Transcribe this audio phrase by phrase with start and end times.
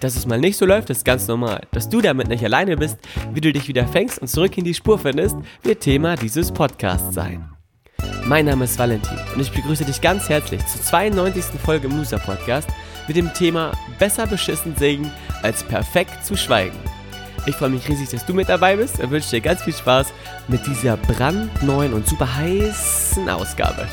[0.00, 1.66] Dass es mal nicht so läuft, ist ganz normal.
[1.72, 2.98] Dass du damit nicht alleine bist,
[3.32, 7.14] wie du dich wieder fängst und zurück in die Spur findest, wird Thema dieses Podcasts
[7.14, 7.48] sein.
[8.24, 11.60] Mein Name ist Valentin und ich begrüße dich ganz herzlich zur 92.
[11.62, 12.68] Folge im Loser Podcast
[13.06, 15.10] mit dem Thema Besser beschissen singen
[15.42, 16.78] als perfekt zu schweigen.
[17.46, 20.06] Ich freue mich riesig, dass du mit dabei bist und wünsche dir ganz viel Spaß
[20.48, 23.86] mit dieser brandneuen und super heißen Ausgabe.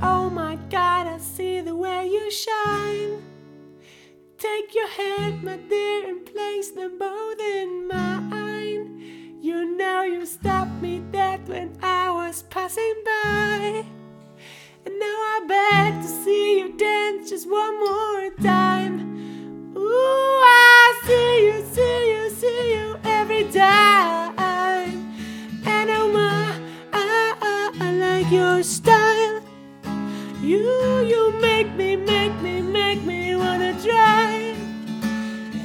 [0.00, 3.22] Oh my God, I see the way you shine.
[4.38, 9.38] Take your hand, my dear, and place them both in mine.
[9.40, 13.84] You know you stopped me dead when I was passing by.
[14.86, 19.74] And now I beg to see you dance just one more time.
[19.76, 24.36] Ooh, I see you, see you, see you every time.
[25.66, 26.60] And oh my,
[26.92, 28.62] I, I, I like your
[31.58, 34.54] make me, make me, make me wanna try.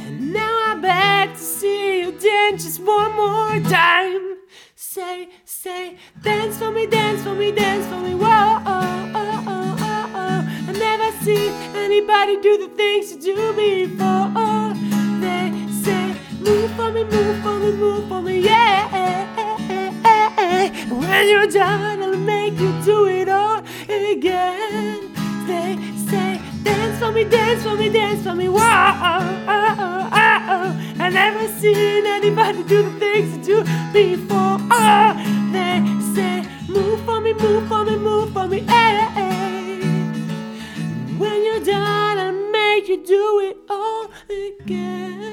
[0.08, 4.38] And now I beg to see you dance just one more time.
[4.76, 8.16] Say, say, dance for me, dance for me, dance for me.
[8.16, 10.68] Whoa, oh, oh, oh, oh, oh.
[10.68, 14.74] I've never seen anybody do the things you do before.
[15.22, 15.46] They
[15.84, 16.06] say,
[16.40, 18.82] move for me, move for me, move for me, yeah.
[20.90, 25.13] When you're done, I'll make you do it all again.
[25.48, 25.78] They
[26.10, 28.48] say, dance for me, dance for me, dance for me.
[28.48, 30.96] Whoa, oh, oh, oh.
[31.00, 34.58] I never seen anybody do the things you do before.
[35.52, 35.84] They
[36.16, 38.60] say, move for me, move for me, move for me.
[38.62, 39.80] Hey, hey.
[41.18, 45.33] When you're done, I'll make you do it all again.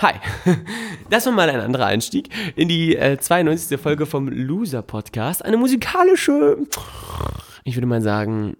[0.00, 0.14] Hi.
[1.10, 3.80] Das war mal ein anderer Einstieg in die äh, 92.
[3.80, 5.44] Folge vom Loser Podcast.
[5.44, 6.56] Eine musikalische,
[7.64, 8.56] ich würde mal sagen,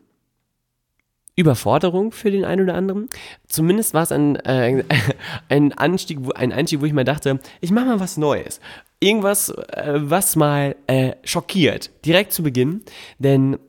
[1.36, 3.08] Überforderung für den einen oder anderen.
[3.46, 4.82] Zumindest war es ein, äh,
[5.48, 8.60] ein, Anstieg, wo, ein Einstieg, wo ich mal dachte, ich mache mal was Neues.
[8.98, 11.90] Irgendwas, äh, was mal äh, schockiert.
[12.04, 12.82] Direkt zu Beginn.
[13.20, 13.60] Denn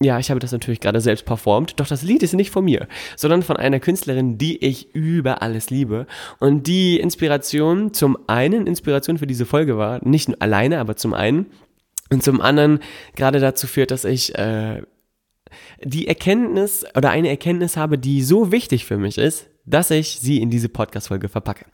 [0.00, 2.86] ja, ich habe das natürlich gerade selbst performt, doch das Lied ist nicht von mir,
[3.16, 6.06] sondern von einer Künstlerin, die ich über alles liebe.
[6.38, 11.14] Und die Inspiration zum einen Inspiration für diese Folge war, nicht nur alleine, aber zum
[11.14, 11.46] einen.
[12.10, 12.80] Und zum anderen
[13.16, 14.82] gerade dazu führt, dass ich äh,
[15.82, 20.40] die Erkenntnis oder eine Erkenntnis habe, die so wichtig für mich ist, dass ich sie
[20.40, 21.66] in diese Podcast-Folge verpacke.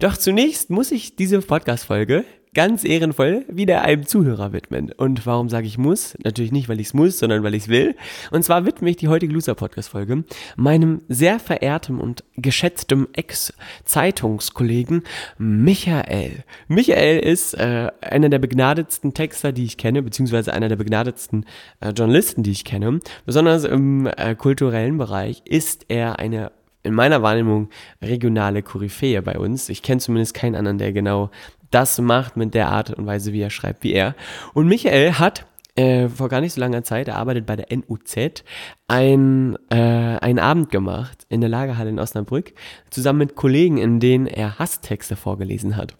[0.00, 2.24] Doch zunächst muss ich diese Podcast-Folge
[2.54, 4.92] ganz ehrenvoll wieder einem Zuhörer widmen.
[4.92, 6.16] Und warum sage ich muss?
[6.24, 7.94] Natürlich nicht, weil ich es muss, sondern weil ich es will.
[8.30, 10.24] Und zwar widme ich die heutige Loser-Podcast-Folge
[10.56, 15.02] meinem sehr verehrten und geschätzten Ex-Zeitungskollegen
[15.38, 16.44] Michael.
[16.68, 21.46] Michael ist äh, einer der begnadetsten Texter, die ich kenne, beziehungsweise einer der begnadetsten
[21.80, 23.00] äh, Journalisten, die ich kenne.
[23.26, 26.52] Besonders im äh, kulturellen Bereich ist er eine
[26.84, 27.68] in meiner Wahrnehmung
[28.00, 29.68] regionale Koryphäe bei uns.
[29.68, 31.30] Ich kenne zumindest keinen anderen, der genau
[31.70, 34.14] das macht mit der Art und Weise, wie er schreibt, wie er.
[34.54, 35.46] Und Michael hat
[35.78, 38.42] äh, vor gar nicht so langer Zeit, er arbeitet bei der NUZ,
[38.88, 42.52] ein, äh, einen Abend gemacht in der Lagerhalle in Osnabrück,
[42.90, 45.96] zusammen mit Kollegen, in denen er Hasstexte vorgelesen hat.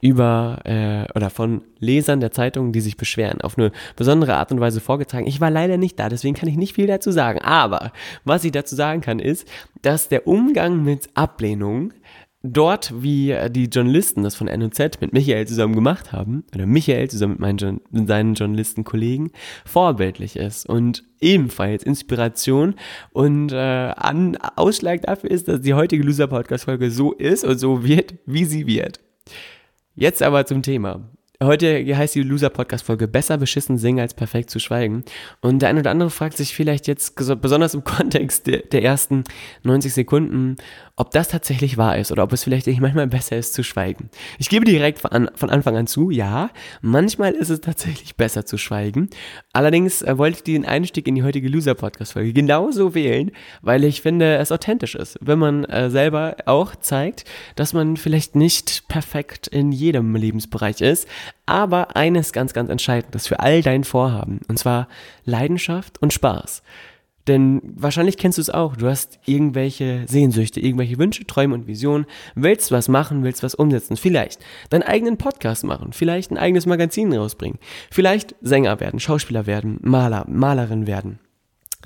[0.00, 4.60] Über, äh, oder von Lesern der Zeitung, die sich beschweren, auf eine besondere Art und
[4.60, 5.26] Weise vorgetragen.
[5.26, 7.40] Ich war leider nicht da, deswegen kann ich nicht viel dazu sagen.
[7.42, 7.92] Aber
[8.24, 9.46] was ich dazu sagen kann, ist,
[9.82, 11.92] dass der Umgang mit Ablehnung
[12.42, 17.32] dort, wie die Journalisten das von NOZ mit Michael zusammen gemacht haben, oder Michael zusammen
[17.32, 19.30] mit, meinen, mit seinen Journalistenkollegen,
[19.64, 22.74] vorbildlich ist und ebenfalls Inspiration
[23.12, 28.14] und äh, an, Ausschlag dafür ist, dass die heutige Loser-Podcast-Folge so ist und so wird,
[28.26, 29.00] wie sie wird.
[29.94, 31.10] Jetzt aber zum Thema.
[31.40, 35.04] Heute heißt die Loser-Podcast-Folge Besser beschissen singen als perfekt zu schweigen.
[35.40, 39.22] Und der eine oder andere fragt sich vielleicht jetzt besonders im Kontext der, der, ersten
[39.62, 40.56] 90 Sekunden,
[40.96, 44.10] ob das tatsächlich wahr ist oder ob es vielleicht nicht manchmal besser ist zu schweigen.
[44.40, 46.50] Ich gebe direkt von, von Anfang an zu, ja,
[46.80, 49.08] manchmal ist es tatsächlich besser zu schweigen.
[49.52, 53.30] Allerdings äh, wollte ich den Einstieg in die heutige Loser-Podcast-Folge genauso wählen,
[53.62, 58.34] weil ich finde, es authentisch ist, wenn man äh, selber auch zeigt, dass man vielleicht
[58.34, 61.06] nicht perfekt in jedem Lebensbereich ist,
[61.46, 64.88] aber eines ganz, ganz Entscheidendes für all dein Vorhaben, und zwar
[65.24, 66.62] Leidenschaft und Spaß.
[67.28, 68.74] Denn wahrscheinlich kennst du es auch.
[68.74, 72.06] Du hast irgendwelche Sehnsüchte, irgendwelche Wünsche, Träume und Visionen.
[72.34, 73.98] Willst was machen, willst was umsetzen.
[73.98, 74.40] Vielleicht
[74.70, 75.92] deinen eigenen Podcast machen.
[75.92, 77.58] Vielleicht ein eigenes Magazin rausbringen.
[77.90, 81.18] Vielleicht Sänger werden, Schauspieler werden, Maler, Malerin werden.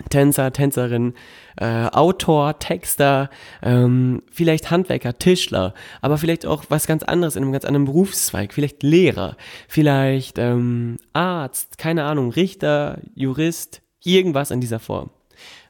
[0.08, 1.12] Tänzer, Tänzerin,
[1.56, 3.28] äh, Autor, Texter,
[3.62, 8.54] ähm, vielleicht Handwerker, Tischler, aber vielleicht auch was ganz anderes in einem ganz anderen Berufszweig,
[8.54, 9.36] vielleicht Lehrer,
[9.68, 15.10] vielleicht ähm, Arzt, keine Ahnung, Richter, Jurist, irgendwas in dieser Form.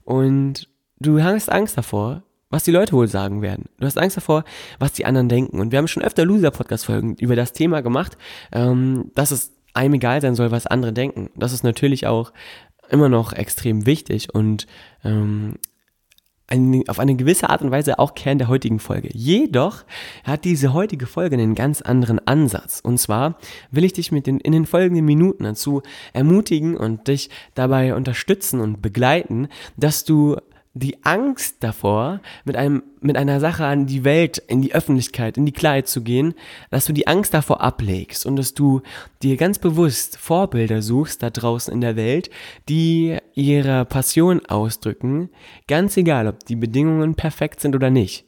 [0.05, 0.69] Und
[1.01, 3.71] du hast Angst davor, was die Leute wohl sagen werden.
[3.81, 4.45] Du hast Angst davor,
[4.79, 5.59] was die anderen denken.
[5.59, 8.17] Und wir haben schon öfter Loser-Podcast-Folgen über das Thema gemacht,
[8.53, 11.31] ähm, dass es einem egal sein soll, was andere denken.
[11.35, 12.33] Das ist natürlich auch
[12.93, 14.67] immer noch extrem wichtig und
[15.05, 15.55] ähm,
[16.53, 19.09] ein, auf eine gewisse Art und Weise auch Kern der heutigen Folge.
[19.13, 19.85] Jedoch
[20.23, 22.81] hat diese heutige Folge einen ganz anderen Ansatz.
[22.81, 23.39] Und zwar
[23.71, 28.61] will ich dich mit den, in den folgenden Minuten dazu ermutigen und dich dabei unterstützen
[28.61, 30.37] und begleiten, dass du
[30.75, 35.45] die Angst davor, mit einem, mit einer Sache an die Welt, in die Öffentlichkeit, in
[35.45, 36.35] die Klarheit zu gehen,
[36.71, 38.81] dass du die Angst davor ablegst und dass du
[39.23, 42.31] dir ganz bewusst Vorbilder suchst da draußen in der Welt,
[42.69, 45.29] die ihre Passion ausdrücken,
[45.69, 48.25] ganz egal, ob die Bedingungen perfekt sind oder nicht.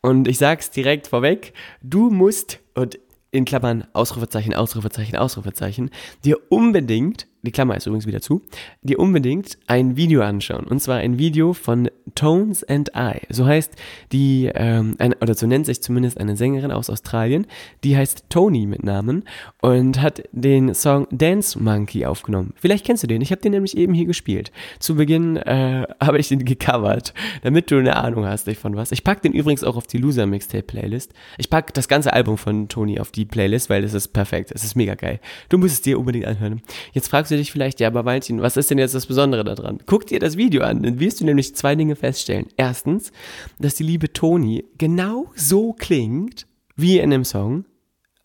[0.00, 1.52] Und ich sag's direkt vorweg,
[1.82, 2.98] du musst, und
[3.32, 5.90] in Klammern Ausrufezeichen, Ausrufezeichen, Ausrufezeichen,
[6.24, 8.42] dir unbedingt die Klammer ist übrigens wieder zu,
[8.82, 10.66] dir unbedingt ein Video anschauen.
[10.66, 13.20] Und zwar ein Video von Tones and I.
[13.30, 13.72] So heißt
[14.12, 17.46] die, ähm, ein, oder so nennt sich zumindest eine Sängerin aus Australien.
[17.84, 19.24] Die heißt Tony mit Namen
[19.62, 22.52] und hat den Song Dance Monkey aufgenommen.
[22.56, 23.22] Vielleicht kennst du den.
[23.22, 24.52] Ich habe den nämlich eben hier gespielt.
[24.78, 28.92] Zu Beginn äh, habe ich den gecovert, damit du eine Ahnung hast von was.
[28.92, 31.12] Ich packe den übrigens auch auf die Loser Mixtape Playlist.
[31.38, 34.50] Ich packe das ganze Album von Tony auf die Playlist, weil es ist perfekt.
[34.52, 35.20] Es ist mega geil.
[35.48, 36.62] Du musst es dir unbedingt anhören.
[36.92, 39.44] Jetzt fragst fragst du dich vielleicht, ja, aber Valentin, was ist denn jetzt das Besondere
[39.44, 39.78] daran?
[39.86, 42.46] Guck dir das Video an, dann wirst du nämlich zwei Dinge feststellen.
[42.56, 43.12] Erstens,
[43.60, 46.46] dass die liebe Toni genau so klingt
[46.76, 47.66] wie in dem Song,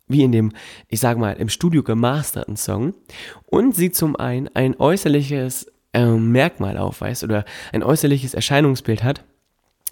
[0.08, 0.52] wie in dem,
[0.88, 2.96] ich sag mal, im Studio gemasterten Song
[3.46, 9.24] und sie zum einen ein äußerliches äh, Merkmal aufweist oder ein äußerliches Erscheinungsbild hat,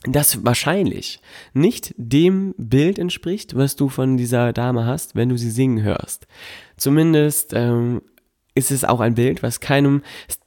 [0.06, 1.22] das wahrscheinlich
[1.54, 6.26] nicht dem Bild entspricht, was du von dieser Dame hast, wenn du sie singen hörst.
[6.78, 8.02] Zumindest ähm,
[8.56, 10.02] ist es auch ein Bild, was keinem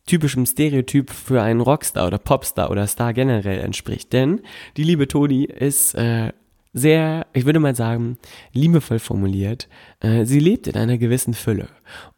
[0.07, 4.13] typischen Stereotyp für einen Rockstar oder Popstar oder Star generell entspricht.
[4.13, 4.41] Denn
[4.77, 6.33] die liebe Toni ist äh,
[6.77, 8.19] sehr, ich würde mal sagen,
[8.53, 9.67] liebevoll formuliert.
[10.01, 11.69] Äh, sie lebt in einer gewissen Fülle.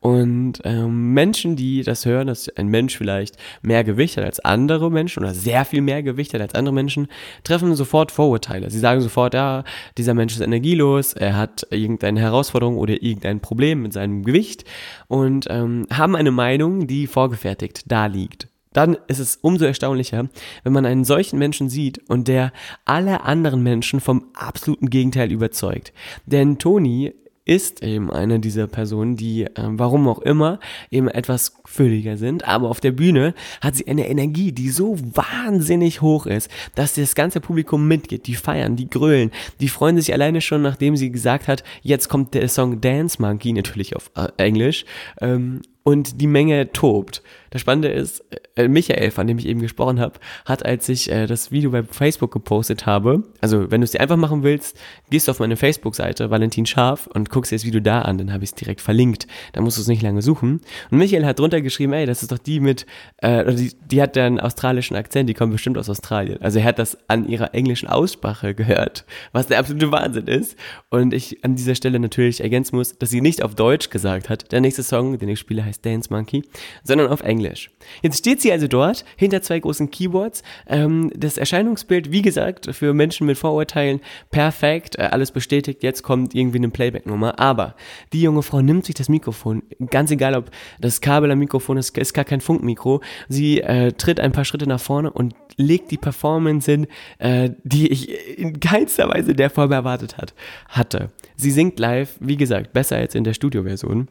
[0.00, 4.90] Und ähm, Menschen, die das hören, dass ein Mensch vielleicht mehr Gewicht hat als andere
[4.90, 7.06] Menschen oder sehr viel mehr Gewicht hat als andere Menschen,
[7.44, 8.68] treffen sofort Vorurteile.
[8.68, 9.62] Sie sagen sofort, ja,
[9.96, 14.64] dieser Mensch ist energielos, er hat irgendeine Herausforderung oder irgendein Problem mit seinem Gewicht
[15.06, 20.28] und ähm, haben eine Meinung, die vorgefertigt da liegt dann ist es umso erstaunlicher,
[20.64, 22.52] wenn man einen solchen Menschen sieht und der
[22.84, 25.92] alle anderen Menschen vom absoluten Gegenteil überzeugt.
[26.26, 27.12] Denn Toni
[27.48, 30.60] ist eben eine dieser Personen, die, äh, warum auch immer,
[30.90, 36.02] eben etwas fülliger sind, aber auf der Bühne hat sie eine Energie, die so wahnsinnig
[36.02, 40.42] hoch ist, dass das ganze Publikum mitgeht, die feiern, die grölen, die freuen sich alleine
[40.42, 44.84] schon, nachdem sie gesagt hat, jetzt kommt der Song Dance Monkey, natürlich auf äh, Englisch,
[45.22, 47.22] ähm, und die Menge tobt.
[47.50, 48.22] Das Spannende ist,
[48.56, 51.82] äh, Michael, von dem ich eben gesprochen habe, hat, als ich äh, das Video bei
[51.82, 54.78] Facebook gepostet habe, also wenn du es dir einfach machen willst,
[55.08, 58.32] gehst du auf meine Facebook-Seite, Valentin Scharf, und guckst dir das Video da an, dann
[58.32, 59.26] habe ich es direkt verlinkt.
[59.52, 60.60] Da musst du es nicht lange suchen.
[60.90, 62.84] Und Michael hat drunter geschrieben, ey, das ist doch die mit,
[63.18, 66.42] äh, die, die hat einen australischen Akzent, die kommt bestimmt aus Australien.
[66.42, 70.56] Also er hat das an ihrer englischen Aussprache gehört, was der absolute Wahnsinn ist.
[70.90, 74.52] Und ich an dieser Stelle natürlich ergänzen muss, dass sie nicht auf Deutsch gesagt hat.
[74.52, 76.44] Der nächste Song, den ich spiele, heißt heißt Dance Monkey,
[76.82, 77.70] sondern auf Englisch.
[78.02, 80.42] Jetzt steht sie also dort hinter zwei großen Keyboards.
[80.66, 85.82] Ähm, das Erscheinungsbild, wie gesagt, für Menschen mit Vorurteilen perfekt, äh, alles bestätigt.
[85.82, 87.38] Jetzt kommt irgendwie eine Playback-Nummer.
[87.38, 87.74] Aber
[88.12, 91.96] die junge Frau nimmt sich das Mikrofon, ganz egal, ob das Kabel am Mikrofon ist,
[91.96, 93.00] ist gar kein Funkmikro.
[93.28, 96.86] Sie äh, tritt ein paar Schritte nach vorne und legt die Performance hin,
[97.18, 100.34] äh, die ich in keinster Weise der Form erwartet hat,
[100.68, 101.10] hatte.
[101.36, 104.08] Sie singt live, wie gesagt, besser als in der Studioversion.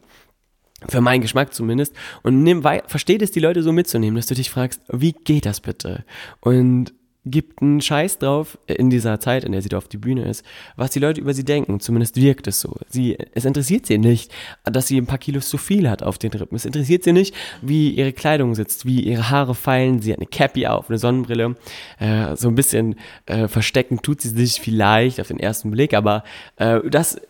[0.86, 1.92] Für meinen Geschmack zumindest.
[2.22, 5.60] Und nimm, versteht es, die Leute so mitzunehmen, dass du dich fragst, wie geht das
[5.60, 6.04] bitte?
[6.40, 6.92] Und
[7.30, 10.44] gibt einen Scheiß drauf in dieser Zeit, in der sie da auf die Bühne ist,
[10.76, 11.80] was die Leute über sie denken.
[11.80, 12.76] Zumindest wirkt es so.
[12.88, 14.32] Sie, es interessiert sie nicht,
[14.64, 16.56] dass sie ein paar Kilos zu viel hat auf den Rippen.
[16.56, 20.00] Es interessiert sie nicht, wie ihre Kleidung sitzt, wie ihre Haare fallen.
[20.00, 21.56] Sie hat eine Cappy auf, eine Sonnenbrille.
[21.98, 26.24] Äh, so ein bisschen äh, verstecken tut sie sich vielleicht auf den ersten Blick, aber
[26.56, 27.20] äh, das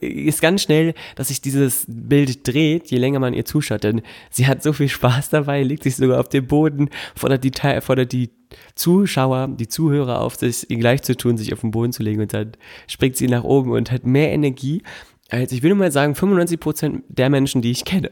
[0.00, 4.46] ist ganz schnell, dass sich dieses Bild dreht, je länger man ihr zuschaut, denn sie
[4.46, 8.30] hat so viel Spaß dabei, legt sich sogar auf den Boden, fordert die, fordert die
[8.74, 12.32] Zuschauer, die Zuhörer auf, sich gleich zu tun, sich auf den Boden zu legen und
[12.32, 12.52] dann
[12.86, 14.82] springt sie nach oben und hat mehr Energie
[15.28, 18.10] als, ich würde mal sagen, 95% der Menschen, die ich kenne.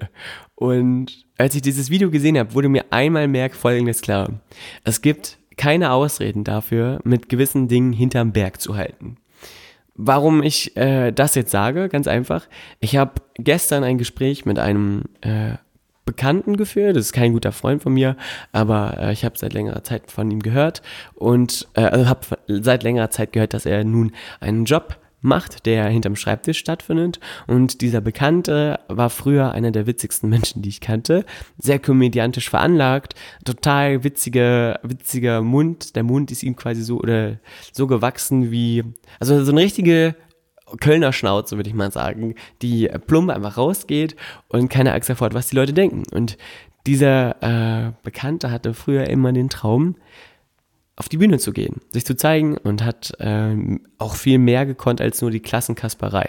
[0.55, 4.41] Und als ich dieses Video gesehen habe, wurde mir einmal mehr Folgendes klar.
[4.83, 9.17] Es gibt keine Ausreden dafür, mit gewissen Dingen hinterm Berg zu halten.
[9.97, 12.49] Warum ich äh, das jetzt sage, ganz einfach.
[12.81, 15.55] Ich habe gestern ein Gespräch mit einem äh,
[16.05, 16.97] Bekannten geführt.
[16.97, 18.17] Das ist kein guter Freund von mir,
[18.53, 20.83] aber äh, ich habe seit längerer Zeit von ihm gehört
[21.15, 25.87] und äh, also habe seit längerer Zeit gehört, dass er nun einen Job macht, der
[25.87, 27.19] hinterm Schreibtisch stattfindet.
[27.47, 31.25] Und dieser Bekannte war früher einer der witzigsten Menschen, die ich kannte.
[31.59, 33.14] Sehr komödiantisch veranlagt,
[33.45, 35.97] total witzige, witziger Mund.
[35.97, 37.38] Der Mund ist ihm quasi so oder
[37.73, 38.85] so gewachsen wie,
[39.19, 40.14] also so eine richtige
[40.81, 44.16] Kölner Schnauze, würde ich mal sagen, die plump einfach rausgeht
[44.49, 46.04] und keine Angst davor hat, was die Leute denken.
[46.12, 46.37] Und
[46.87, 49.97] dieser äh, Bekannte hatte früher immer den Traum,
[50.97, 55.01] auf die Bühne zu gehen, sich zu zeigen und hat ähm, auch viel mehr gekonnt
[55.01, 56.29] als nur die Klassenkasperei.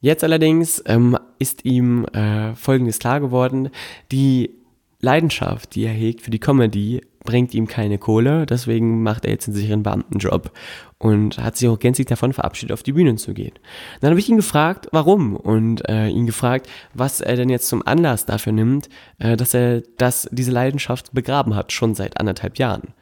[0.00, 3.70] Jetzt allerdings ähm, ist ihm äh, Folgendes klar geworden,
[4.10, 4.59] die
[5.00, 9.46] Leidenschaft, die er hegt für die Comedy, bringt ihm keine Kohle, deswegen macht er jetzt
[9.46, 10.52] einen sicheren Beamtenjob
[10.98, 13.52] und hat sich auch gänzlich davon verabschiedet, auf die Bühnen zu gehen.
[14.00, 17.86] Dann habe ich ihn gefragt, warum und äh, ihn gefragt, was er denn jetzt zum
[17.86, 18.88] Anlass dafür nimmt,
[19.18, 22.94] äh, dass er das, diese Leidenschaft begraben hat, schon seit anderthalb Jahren.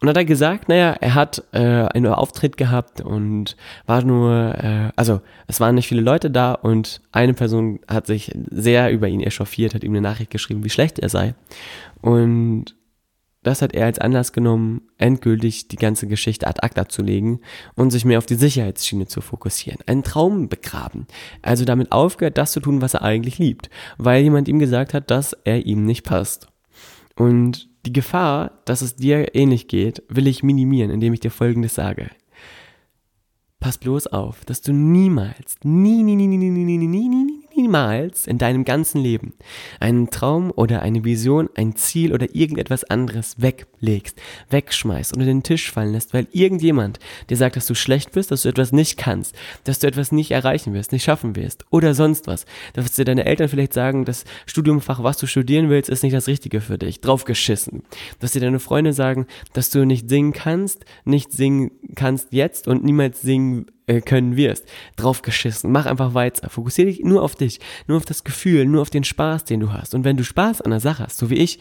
[0.00, 4.92] Und hat er gesagt, naja, er hat äh, einen Auftritt gehabt und war nur, äh,
[4.94, 9.20] also es waren nicht viele Leute da und eine Person hat sich sehr über ihn
[9.20, 11.34] echauffiert, hat ihm eine Nachricht geschrieben, wie schlecht er sei.
[12.02, 12.76] Und
[13.46, 17.40] das hat er als Anlass genommen, endgültig die ganze Geschichte ad acta zu legen
[17.76, 19.78] und sich mehr auf die Sicherheitsschiene zu fokussieren.
[19.86, 21.06] Einen Traum begraben.
[21.42, 25.12] Also damit aufgehört, das zu tun, was er eigentlich liebt, weil jemand ihm gesagt hat,
[25.12, 26.48] dass er ihm nicht passt.
[27.14, 31.74] Und die Gefahr, dass es dir ähnlich geht, will ich minimieren, indem ich dir Folgendes
[31.74, 32.10] sage.
[33.60, 37.35] Pass bloß auf, dass du niemals, nie, nie, nie, nie, nie, nie, nie, nie, nie,
[37.56, 39.34] niemals in deinem ganzen Leben
[39.80, 44.20] einen Traum oder eine Vision, ein Ziel oder irgendetwas anderes weglegst,
[44.50, 46.98] wegschmeißt oder den Tisch fallen lässt, weil irgendjemand
[47.30, 49.34] dir sagt, dass du schlecht bist, dass du etwas nicht kannst,
[49.64, 52.46] dass du etwas nicht erreichen wirst, nicht schaffen wirst oder sonst was.
[52.74, 56.28] Dass dir deine Eltern vielleicht sagen, das Studiumfach, was du studieren willst, ist nicht das
[56.28, 57.00] Richtige für dich.
[57.00, 57.82] Draufgeschissen.
[58.20, 62.84] Dass dir deine Freunde sagen, dass du nicht singen kannst, nicht singen kannst jetzt und
[62.84, 64.66] niemals singen äh, können wirst.
[64.96, 65.70] Draufgeschissen.
[65.70, 66.50] Mach einfach weiter.
[66.50, 69.72] Fokussiere dich nur auf dich, nur auf das Gefühl, nur auf den Spaß, den du
[69.72, 69.94] hast.
[69.94, 71.58] Und wenn du Spaß an der Sache hast, so wie ich,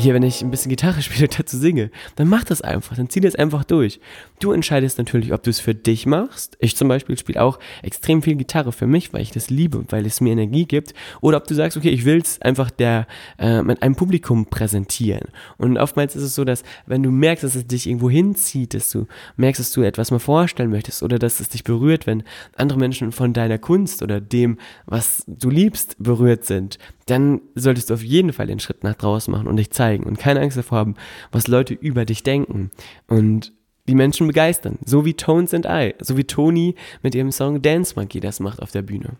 [0.00, 3.20] hier, wenn ich ein bisschen Gitarre spiele, dazu singe, dann mach das einfach, dann zieh
[3.20, 4.00] das einfach durch.
[4.40, 6.56] Du entscheidest natürlich, ob du es für dich machst.
[6.60, 10.06] Ich zum Beispiel spiele auch extrem viel Gitarre für mich, weil ich das liebe, weil
[10.06, 10.94] es mir Energie gibt.
[11.20, 13.06] Oder ob du sagst, okay, ich will es einfach der,
[13.38, 15.28] äh, mit einem Publikum präsentieren.
[15.58, 18.90] Und oftmals ist es so, dass wenn du merkst, dass es dich irgendwo hinzieht, dass
[18.90, 22.22] du merkst, dass du etwas mal vorstellen möchtest oder dass es dich berührt, wenn
[22.56, 26.78] andere Menschen von deiner Kunst oder dem, was du liebst, berührt sind,
[27.10, 30.18] dann solltest du auf jeden Fall den Schritt nach draußen machen und dich zeigen und
[30.18, 30.94] keine Angst davor haben,
[31.32, 32.70] was Leute über dich denken
[33.06, 33.52] und
[33.88, 34.78] die Menschen begeistern.
[34.84, 38.62] So wie Tones and I, so wie Toni mit ihrem Song Dance Monkey das macht
[38.62, 39.16] auf der Bühne.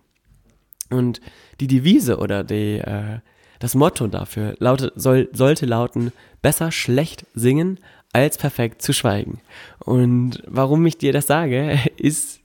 [0.91, 1.21] Und
[1.61, 3.19] die Devise oder die, äh,
[3.59, 7.79] das Motto dafür lautet, soll, sollte lauten, besser schlecht singen
[8.13, 9.41] als perfekt zu schweigen.
[9.79, 12.41] Und warum ich dir das sage, ist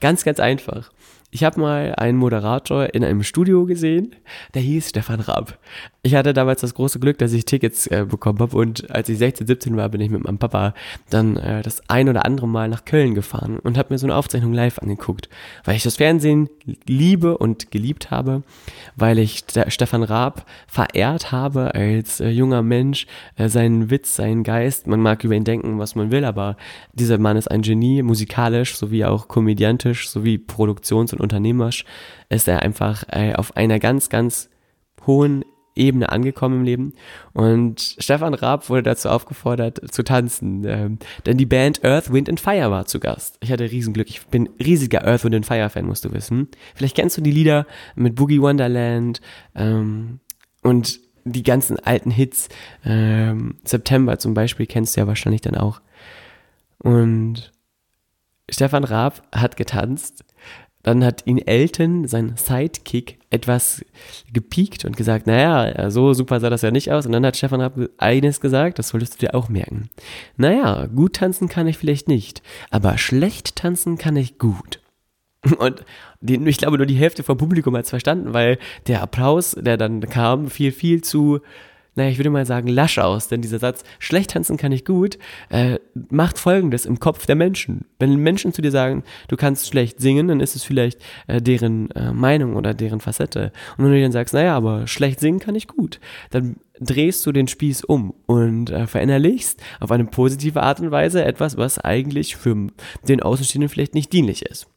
[0.00, 0.90] ganz, ganz einfach.
[1.30, 4.14] Ich habe mal einen Moderator in einem Studio gesehen,
[4.54, 5.58] der hieß Stefan Raab.
[6.00, 9.18] Ich hatte damals das große Glück, dass ich Tickets äh, bekommen habe und als ich
[9.18, 10.72] 16, 17 war, bin ich mit meinem Papa
[11.10, 14.16] dann äh, das ein oder andere Mal nach Köln gefahren und habe mir so eine
[14.16, 15.28] Aufzeichnung live angeguckt,
[15.64, 16.48] weil ich das Fernsehen
[16.86, 18.42] liebe und geliebt habe,
[18.96, 23.06] weil ich Stefan Raab verehrt habe als äh, junger Mensch,
[23.36, 24.86] äh, seinen Witz, seinen Geist.
[24.86, 26.56] Man mag über ihn denken, was man will, aber
[26.94, 31.84] dieser Mann ist ein Genie, musikalisch sowie auch komödiantisch sowie produktions- und unternehmerisch
[32.28, 34.48] ist er einfach äh, auf einer ganz, ganz
[35.06, 35.44] hohen
[35.78, 36.92] Ebene angekommen im Leben.
[37.32, 42.40] Und Stefan Raab wurde dazu aufgefordert zu tanzen, ähm, denn die Band Earth, Wind and
[42.40, 43.38] Fire war zu Gast.
[43.40, 44.10] Ich hatte Riesenglück.
[44.10, 46.48] Ich bin riesiger Earth, Wind and Fire Fan, musst du wissen.
[46.74, 49.20] Vielleicht kennst du die Lieder mit Boogie Wonderland
[49.54, 50.20] ähm,
[50.62, 52.48] und die ganzen alten Hits.
[52.84, 55.80] Ähm, September zum Beispiel kennst du ja wahrscheinlich dann auch.
[56.78, 57.52] Und
[58.50, 60.24] Stefan Raab hat getanzt
[60.88, 63.84] dann hat ihn Elton, sein Sidekick, etwas
[64.32, 67.04] gepiekt und gesagt, naja, so super sah das ja nicht aus.
[67.04, 69.90] Und dann hat Stefan Rapp eines gesagt, das solltest du dir auch merken.
[70.38, 74.80] Naja, gut tanzen kann ich vielleicht nicht, aber schlecht tanzen kann ich gut.
[75.58, 75.84] Und
[76.22, 79.76] den, ich glaube, nur die Hälfte vom Publikum hat es verstanden, weil der Applaus, der
[79.76, 81.40] dann kam, fiel viel zu
[81.98, 85.18] naja, ich würde mal sagen, lasch aus, denn dieser Satz, schlecht tanzen kann ich gut,
[85.50, 85.78] äh,
[86.10, 87.86] macht folgendes im Kopf der Menschen.
[87.98, 91.90] Wenn Menschen zu dir sagen, du kannst schlecht singen, dann ist es vielleicht äh, deren
[91.90, 93.52] äh, Meinung oder deren Facette.
[93.76, 95.98] Und wenn du dann sagst, naja, aber schlecht singen kann ich gut,
[96.30, 101.24] dann drehst du den Spieß um und äh, verinnerlichst auf eine positive Art und Weise
[101.24, 102.68] etwas, was eigentlich für
[103.08, 104.68] den Außenstehenden vielleicht nicht dienlich ist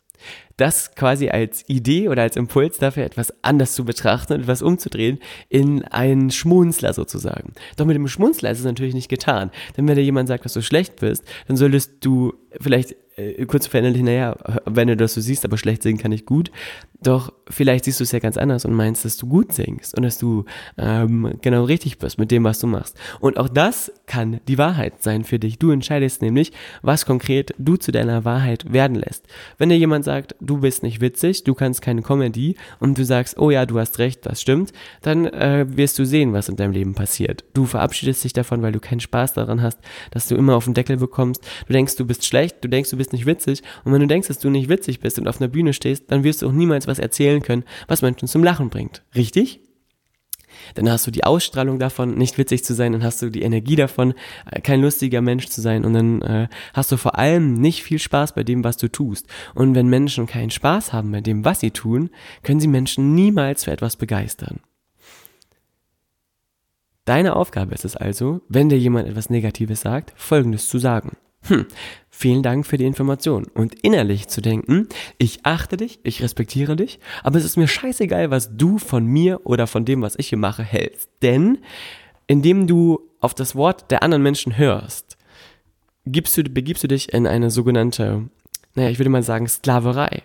[0.57, 5.19] das quasi als Idee oder als Impuls dafür, etwas anders zu betrachten und etwas umzudrehen
[5.49, 7.53] in einen Schmunzler sozusagen.
[7.77, 9.51] Doch mit dem Schmunzler ist es natürlich nicht getan.
[9.75, 13.67] Denn wenn dir jemand sagt, dass du schlecht bist, dann solltest du vielleicht äh, kurz
[13.67, 16.51] verinnerlichen, naja, wenn du das so siehst, aber schlecht singen kann ich gut.
[17.03, 20.03] Doch vielleicht siehst du es ja ganz anders und meinst, dass du gut singst und
[20.03, 20.45] dass du
[20.77, 22.95] ähm, genau richtig bist mit dem, was du machst.
[23.19, 25.57] Und auch das kann die Wahrheit sein für dich.
[25.57, 26.51] Du entscheidest nämlich,
[26.83, 29.25] was konkret du zu deiner Wahrheit werden lässt.
[29.57, 33.39] Wenn dir jemand sagt, du bist nicht witzig, du kannst keine Comedy und du sagst,
[33.39, 36.71] oh ja, du hast recht, das stimmt, dann äh, wirst du sehen, was in deinem
[36.71, 37.43] Leben passiert.
[37.55, 39.79] Du verabschiedest dich davon, weil du keinen Spaß daran hast,
[40.11, 41.43] dass du immer auf den Deckel bekommst.
[41.65, 43.61] Du denkst, du bist schlecht, du denkst, du bist nicht witzig.
[43.83, 46.23] Und wenn du denkst, dass du nicht witzig bist und auf einer Bühne stehst, dann
[46.23, 49.03] wirst du auch niemals was erzählen können, was Menschen zum Lachen bringt.
[49.15, 49.61] Richtig?
[50.75, 53.75] Dann hast du die Ausstrahlung davon, nicht witzig zu sein, dann hast du die Energie
[53.75, 54.13] davon,
[54.49, 57.99] äh, kein lustiger Mensch zu sein und dann äh, hast du vor allem nicht viel
[57.99, 59.27] Spaß bei dem, was du tust.
[59.55, 62.09] Und wenn Menschen keinen Spaß haben bei dem, was sie tun,
[62.43, 64.59] können sie Menschen niemals für etwas begeistern.
[67.05, 71.17] Deine Aufgabe ist es also, wenn dir jemand etwas Negatives sagt, Folgendes zu sagen.
[71.47, 71.65] Hm,
[72.09, 73.45] vielen Dank für die Information.
[73.53, 78.31] Und innerlich zu denken, ich achte dich, ich respektiere dich, aber es ist mir scheißegal,
[78.31, 81.09] was du von mir oder von dem, was ich hier mache, hältst.
[81.21, 81.59] Denn
[82.27, 85.17] indem du auf das Wort der anderen Menschen hörst,
[86.05, 88.29] gibst du, begibst du dich in eine sogenannte,
[88.75, 90.23] naja, ich würde mal sagen, Sklaverei.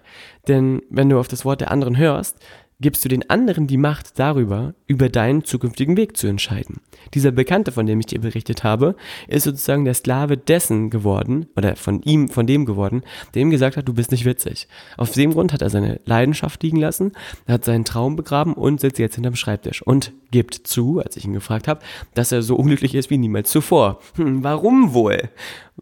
[0.49, 2.39] Denn wenn du auf das Wort der anderen hörst,
[2.81, 6.81] gibst du den anderen die Macht darüber, über deinen zukünftigen Weg zu entscheiden.
[7.15, 8.97] Dieser Bekannte, von dem ich dir berichtet habe,
[9.29, 13.03] ist sozusagen der Sklave dessen geworden, oder von ihm, von dem geworden,
[13.35, 14.69] der ihm gesagt hat, du bist nicht witzig.
[14.99, 17.13] Auf dem Grund hat er seine Leidenschaft liegen lassen,
[17.49, 21.33] hat seinen Traum begraben und sitzt jetzt hinterm Schreibtisch und gibt zu, als ich ihn
[21.33, 21.81] gefragt habe,
[22.15, 24.01] dass er so unglücklich ist wie niemals zuvor.
[24.17, 25.31] Hm, warum wohl?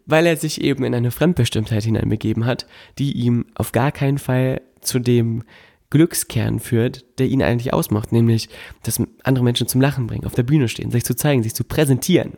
[0.07, 2.66] Weil er sich eben in eine Fremdbestimmtheit hineinbegeben hat,
[2.98, 5.42] die ihm auf gar keinen Fall zu dem
[5.90, 8.49] Glückskern führt, der ihn eigentlich ausmacht, nämlich,
[8.83, 11.64] dass andere Menschen zum Lachen bringen, auf der Bühne stehen, sich zu zeigen, sich zu
[11.64, 12.33] präsentieren.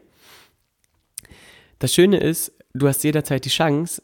[1.79, 4.03] Das Schöne ist, du hast jederzeit die Chance,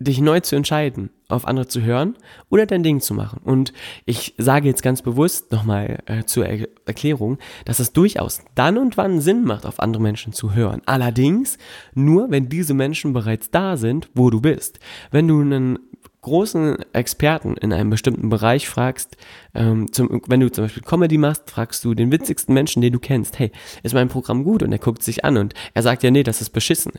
[0.00, 2.16] dich neu zu entscheiden, auf andere zu hören
[2.48, 3.40] oder dein Ding zu machen.
[3.44, 3.74] Und
[4.06, 8.96] ich sage jetzt ganz bewusst nochmal äh, zur er Erklärung, dass es durchaus dann und
[8.96, 10.80] wann Sinn macht, auf andere Menschen zu hören.
[10.86, 11.58] Allerdings
[11.94, 14.80] nur, wenn diese Menschen bereits da sind, wo du bist.
[15.10, 15.78] Wenn du einen
[16.22, 19.16] großen Experten in einem bestimmten Bereich fragst,
[19.54, 22.98] ähm, zum, wenn du zum Beispiel Comedy machst, fragst du den witzigsten Menschen, den du
[22.98, 23.50] kennst, hey,
[23.82, 24.62] ist mein Programm gut?
[24.62, 26.92] Und er guckt sich an und er sagt ja, nee, das ist beschissen.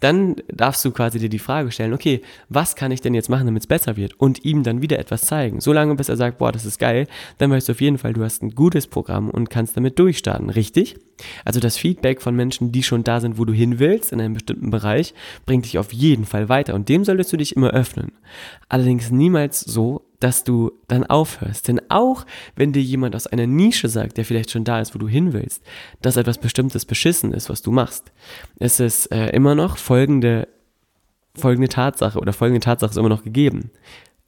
[0.00, 3.46] Dann darfst du quasi dir die Frage stellen, okay, was kann ich denn jetzt machen,
[3.46, 4.18] damit es besser wird?
[4.18, 5.60] Und ihm dann wieder etwas zeigen.
[5.60, 7.06] Solange bis er sagt, boah, das ist geil,
[7.38, 10.50] dann weißt du auf jeden Fall, du hast ein gutes Programm und kannst damit durchstarten,
[10.50, 10.96] richtig?
[11.44, 14.34] Also das Feedback von Menschen, die schon da sind, wo du hin willst, in einem
[14.34, 15.14] bestimmten Bereich,
[15.46, 18.12] bringt dich auf jeden Fall weiter und dem solltest du dich immer öffnen.
[18.68, 21.68] Allerdings niemals so, dass du dann aufhörst.
[21.68, 22.26] Denn auch
[22.56, 25.32] wenn dir jemand aus einer Nische sagt, der vielleicht schon da ist, wo du hin
[25.32, 25.62] willst,
[26.02, 28.12] dass etwas Bestimmtes beschissen ist, was du machst,
[28.58, 30.48] ist es äh, immer noch folgende,
[31.34, 33.70] folgende Tatsache oder folgende Tatsache ist immer noch gegeben.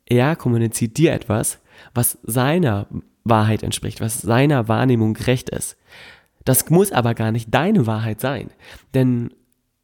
[0.07, 1.59] er kommuniziert dir etwas,
[1.95, 2.87] was seiner
[3.25, 5.77] Wahrheit entspricht, was seiner Wahrnehmung gerecht ist.
[6.45, 8.51] Das muss aber gar nicht deine Wahrheit sein.
[8.95, 9.33] Denn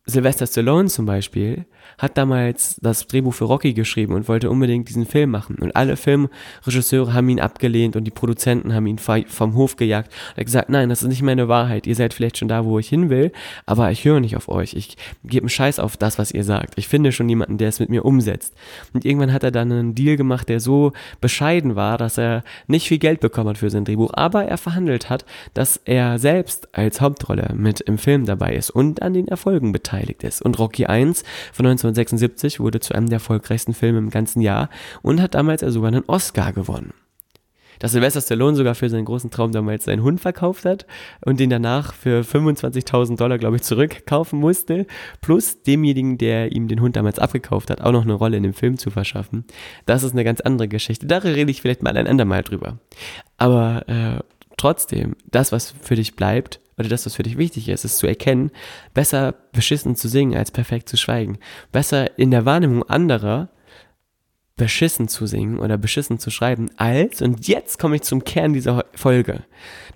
[0.06, 1.66] Sylvester Stallone zum Beispiel
[1.98, 5.56] hat damals das Drehbuch für Rocky geschrieben und wollte unbedingt diesen Film machen.
[5.56, 10.12] Und alle Filmregisseure haben ihn abgelehnt und die Produzenten haben ihn vom Hof gejagt.
[10.34, 11.86] Er hat gesagt, nein, das ist nicht meine Wahrheit.
[11.86, 13.32] Ihr seid vielleicht schon da, wo ich hin will,
[13.64, 14.74] aber ich höre nicht auf euch.
[14.74, 16.74] Ich gebe einen Scheiß auf das, was ihr sagt.
[16.76, 18.54] Ich finde schon jemanden, der es mit mir umsetzt.
[18.92, 22.88] Und irgendwann hat er dann einen Deal gemacht, der so bescheiden war, dass er nicht
[22.88, 27.00] viel Geld bekommen hat für sein Drehbuch, aber er verhandelt hat, dass er selbst als
[27.00, 30.42] Hauptrolle mit im Film dabei ist und an den Erfolgen beteiligt ist.
[30.42, 34.68] Und Rocky 1 von 1976 wurde zu einem der erfolgreichsten Filme im ganzen Jahr
[35.02, 36.92] und hat damals sogar einen Oscar gewonnen.
[37.78, 40.86] Dass Sylvester Stallone sogar für seinen großen Traum damals seinen Hund verkauft hat
[41.24, 44.86] und den danach für 25.000 Dollar, glaube ich, zurückkaufen musste,
[45.20, 48.54] plus demjenigen, der ihm den Hund damals abgekauft hat, auch noch eine Rolle in dem
[48.54, 49.44] Film zu verschaffen.
[49.84, 51.06] Das ist eine ganz andere Geschichte.
[51.06, 52.78] Da rede ich vielleicht mal ein andermal drüber.
[53.36, 54.20] Aber äh,
[54.56, 58.06] trotzdem, das, was für dich bleibt, oder das, was für dich wichtig ist, ist zu
[58.06, 58.50] erkennen,
[58.94, 61.38] besser beschissen zu singen als perfekt zu schweigen.
[61.72, 63.48] Besser in der Wahrnehmung anderer
[64.56, 68.86] beschissen zu singen oder beschissen zu schreiben, als, und jetzt komme ich zum Kern dieser
[68.94, 69.44] Folge,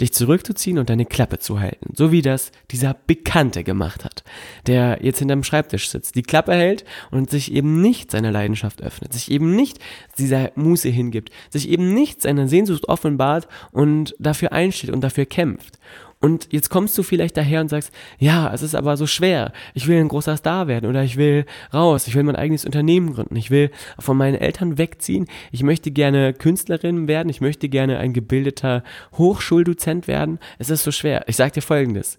[0.03, 1.95] dich zurückzuziehen und deine Klappe zu halten.
[1.97, 4.23] So wie das dieser Bekannte gemacht hat,
[4.66, 9.14] der jetzt hinterm Schreibtisch sitzt, die Klappe hält und sich eben nicht seiner Leidenschaft öffnet,
[9.14, 9.79] sich eben nicht
[10.19, 15.79] dieser Muße hingibt, sich eben nicht seiner Sehnsucht offenbart und dafür einsteht und dafür kämpft.
[16.22, 19.52] Und jetzt kommst du vielleicht daher und sagst, ja, es ist aber so schwer.
[19.72, 23.14] Ich will ein großer Star werden oder ich will raus, ich will mein eigenes Unternehmen
[23.14, 27.98] gründen, ich will von meinen Eltern wegziehen, ich möchte gerne Künstlerin werden, ich möchte gerne
[27.98, 28.85] ein gebildeter
[29.16, 30.38] Hochschuldozent werden.
[30.59, 31.24] Es ist so schwer.
[31.26, 32.18] Ich sag dir folgendes.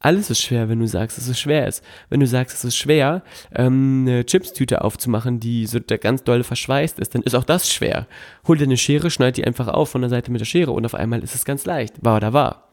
[0.00, 1.82] Alles ist schwer, wenn du sagst, dass es schwer ist.
[2.10, 3.22] Wenn du sagst, es ist schwer,
[3.54, 8.06] ähm, eine Chipstüte aufzumachen, die so ganz dolle verschweißt ist, dann ist auch das schwer.
[8.46, 10.84] Hol dir eine Schere, schneid die einfach auf von der Seite mit der Schere und
[10.84, 11.94] auf einmal ist es ganz leicht.
[12.04, 12.67] War oder war.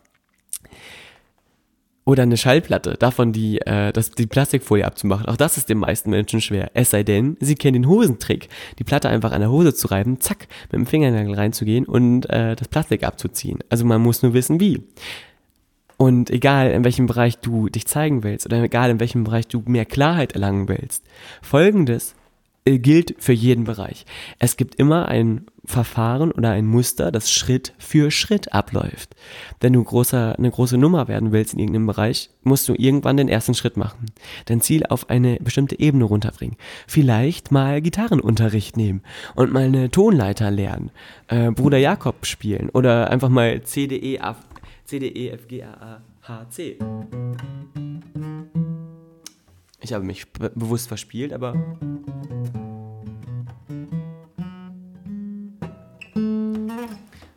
[2.07, 5.25] Oder eine Schallplatte, davon die, äh, das, die Plastikfolie abzumachen.
[5.25, 6.69] Auch das ist den meisten Menschen schwer.
[6.75, 10.21] Es sei denn, sie kennen den Hosentrick, die Platte einfach an der Hose zu reiben,
[10.21, 13.59] zack, mit dem Fingernagel reinzugehen und äh, das Plastik abzuziehen.
[13.69, 14.83] Also man muss nur wissen, wie.
[15.97, 19.63] Und egal in welchem Bereich du dich zeigen willst oder egal in welchem Bereich du
[19.65, 21.03] mehr Klarheit erlangen willst,
[21.41, 22.13] folgendes
[22.65, 24.05] gilt für jeden Bereich.
[24.39, 29.15] Es gibt immer ein Verfahren oder ein Muster, das Schritt für Schritt abläuft.
[29.59, 33.29] Wenn du großer, eine große Nummer werden willst in irgendeinem Bereich, musst du irgendwann den
[33.29, 34.07] ersten Schritt machen.
[34.45, 36.57] Dein Ziel auf eine bestimmte Ebene runterbringen.
[36.87, 39.01] Vielleicht mal Gitarrenunterricht nehmen
[39.35, 40.91] und mal eine Tonleiter lernen.
[41.27, 46.49] Äh, Bruder Jakob spielen oder einfach mal C, D, E, F, G, A, A, H,
[46.49, 46.77] C.
[49.85, 51.53] Ich habe mich be bewusst verspielt, aber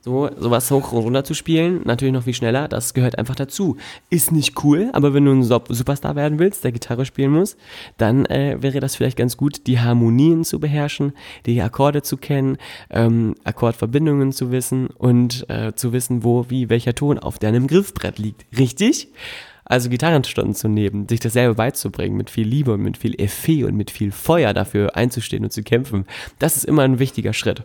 [0.08, 3.76] So, sowas hoch und runter zu spielen, natürlich noch viel schneller, das gehört einfach dazu.
[4.08, 7.58] Ist nicht cool, aber wenn du ein Superstar werden willst, der Gitarre spielen muss,
[7.98, 11.12] dann äh, wäre das vielleicht ganz gut, die Harmonien zu beherrschen,
[11.44, 12.56] die Akkorde zu kennen,
[12.88, 18.18] ähm, Akkordverbindungen zu wissen und äh, zu wissen, wo, wie, welcher Ton auf deinem Griffbrett
[18.18, 18.46] liegt.
[18.58, 19.08] Richtig?
[19.66, 23.76] Also Gitarrenstunden zu nehmen, sich dasselbe beizubringen, mit viel Liebe und mit viel Effet und
[23.76, 26.06] mit viel Feuer dafür einzustehen und zu kämpfen,
[26.38, 27.64] das ist immer ein wichtiger Schritt.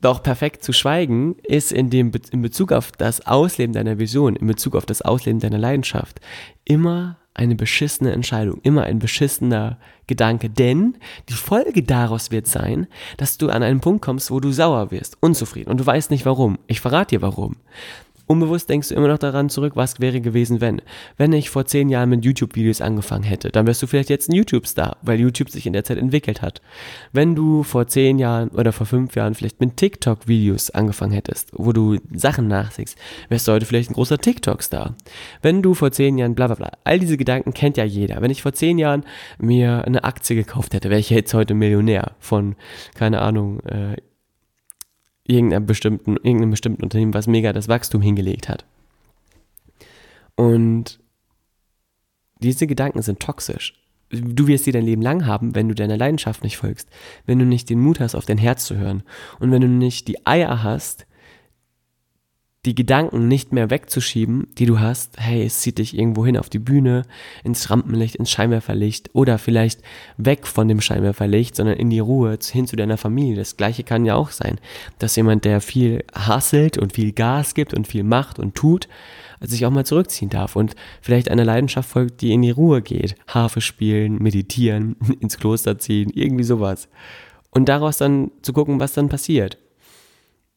[0.00, 4.46] Doch perfekt zu schweigen ist in, dem, in Bezug auf das Ausleben deiner Vision, in
[4.46, 6.20] Bezug auf das Ausleben deiner Leidenschaft,
[6.64, 10.96] immer eine beschissene Entscheidung, immer ein beschissener Gedanke, denn
[11.28, 12.86] die Folge daraus wird sein,
[13.18, 16.24] dass du an einen Punkt kommst, wo du sauer wirst, unzufrieden und du weißt nicht
[16.24, 16.58] warum.
[16.66, 17.56] Ich verrate dir warum.
[18.26, 20.82] Unbewusst denkst du immer noch daran zurück, was wäre gewesen, wenn.
[21.16, 24.34] Wenn ich vor zehn Jahren mit YouTube-Videos angefangen hätte, dann wärst du vielleicht jetzt ein
[24.34, 26.60] YouTube-Star, weil YouTube sich in der Zeit entwickelt hat.
[27.12, 31.72] Wenn du vor zehn Jahren oder vor fünf Jahren vielleicht mit TikTok-Videos angefangen hättest, wo
[31.72, 34.96] du Sachen nachsiehst, wärst du heute vielleicht ein großer TikTok-Star.
[35.42, 38.20] Wenn du vor zehn Jahren bla bla bla, all diese Gedanken kennt ja jeder.
[38.22, 39.04] Wenn ich vor zehn Jahren
[39.38, 42.56] mir eine Aktie gekauft hätte, wäre ich jetzt heute Millionär von,
[42.94, 43.96] keine Ahnung, äh,
[45.28, 48.64] irgendeinem bestimmten, irgendeinem bestimmten Unternehmen, was mega das Wachstum hingelegt hat.
[50.34, 51.00] Und
[52.40, 53.74] diese Gedanken sind toxisch.
[54.10, 56.88] Du wirst sie dein Leben lang haben, wenn du deiner Leidenschaft nicht folgst,
[57.24, 59.02] wenn du nicht den Mut hast, auf dein Herz zu hören
[59.40, 61.06] und wenn du nicht die Eier hast,
[62.66, 66.50] die Gedanken nicht mehr wegzuschieben, die du hast, hey, es zieht dich irgendwo hin auf
[66.50, 67.02] die Bühne,
[67.44, 69.80] ins Rampenlicht, ins Scheinwerferlicht oder vielleicht
[70.16, 73.36] weg von dem Scheinwerferlicht, sondern in die Ruhe, hin zu deiner Familie.
[73.36, 74.58] Das gleiche kann ja auch sein,
[74.98, 78.88] dass jemand, der viel hasselt und viel Gas gibt und viel macht und tut,
[79.40, 83.14] sich auch mal zurückziehen darf und vielleicht einer Leidenschaft folgt, die in die Ruhe geht.
[83.28, 86.88] Harfe spielen, meditieren, ins Kloster ziehen, irgendwie sowas.
[87.50, 89.58] und daraus dann zu gucken, was dann passiert.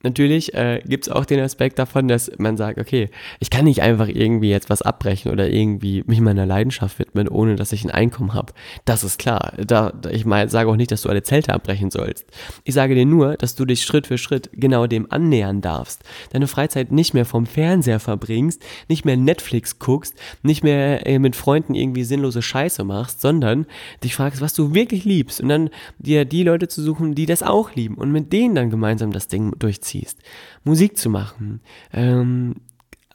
[0.02, 3.10] Natürlich äh, gibt es auch den Aspekt davon, dass man sagt, okay,
[3.42, 7.58] ich kann nicht einfach irgendwie jetzt was abbrechen oder irgendwie mich meiner Leidenschaft widmen, ohne
[7.58, 8.54] dass ich ein Einkommen habe.
[8.86, 9.52] Das ist klar.
[9.58, 12.26] Da, ich mein, sage auch nicht, dass du alle Zelte abbrechen sollst.
[12.64, 16.02] Ich sage dir nur, dass du dich Schritt für Schritt genau dem annähern darfst.
[16.32, 21.36] Deine Freizeit nicht mehr vom Fernseher verbringst, nicht mehr Netflix guckst, nicht mehr äh, mit
[21.36, 23.66] Freunden irgendwie sinnlose Scheiße machst, sondern
[24.02, 27.44] dich fragst, was du wirklich liebst und dann dir die Leute zu suchen, die das
[27.44, 30.20] auch lieben und mit denen dann gemeinsam das Ding durchziehen ziehst.
[30.64, 31.62] Musik zu machen,
[31.94, 32.56] ähm,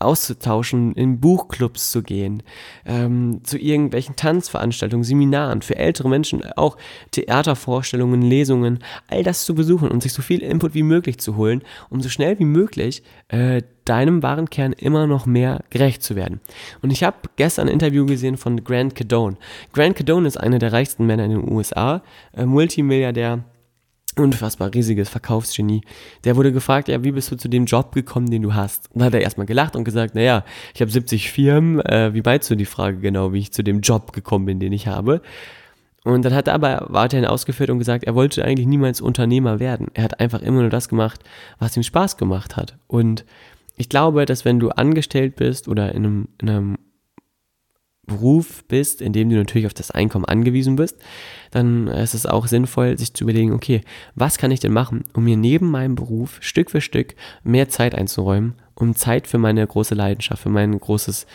[0.04, 2.42] auszutauschen, in Buchclubs zu gehen,
[2.84, 6.76] ähm, zu irgendwelchen Tanzveranstaltungen, Seminaren, für ältere Menschen auch
[7.12, 11.62] Theatervorstellungen, Lesungen, all das zu besuchen und sich so viel Input wie möglich zu holen,
[11.90, 16.40] um so schnell wie möglich äh, deinem wahren Kern immer noch mehr gerecht zu werden.
[16.82, 19.36] Und ich habe gestern ein Interview gesehen von Grant Cadone.
[19.72, 22.02] Grant Cadone ist einer der reichsten Männer in den USA,
[22.34, 23.44] äh, Multimilliardär,
[24.16, 25.82] unfassbar riesiges Verkaufsgenie.
[26.24, 28.90] Der wurde gefragt, ja, wie bist du zu dem Job gekommen, den du hast?
[28.92, 32.22] Und dann hat er erstmal gelacht und gesagt, naja, ich habe 70 Firmen, äh, wie
[32.24, 35.20] meinst du die Frage genau, wie ich zu dem Job gekommen bin, den ich habe?
[36.04, 39.88] Und dann hat er aber weiterhin ausgeführt und gesagt, er wollte eigentlich niemals Unternehmer werden.
[39.94, 41.20] Er hat einfach immer nur das gemacht,
[41.58, 42.76] was ihm Spaß gemacht hat.
[42.86, 43.24] Und
[43.76, 46.78] ich glaube, dass wenn du angestellt bist oder in einem, in einem
[48.06, 50.96] Beruf bist, in dem du natürlich auf das Einkommen angewiesen bist,
[51.50, 53.82] dann ist es auch sinnvoll, sich zu überlegen, okay,
[54.14, 57.94] was kann ich denn machen, um mir neben meinem Beruf Stück für Stück mehr Zeit
[57.94, 61.26] einzuräumen, um Zeit für meine große Leidenschaft, für mein großes,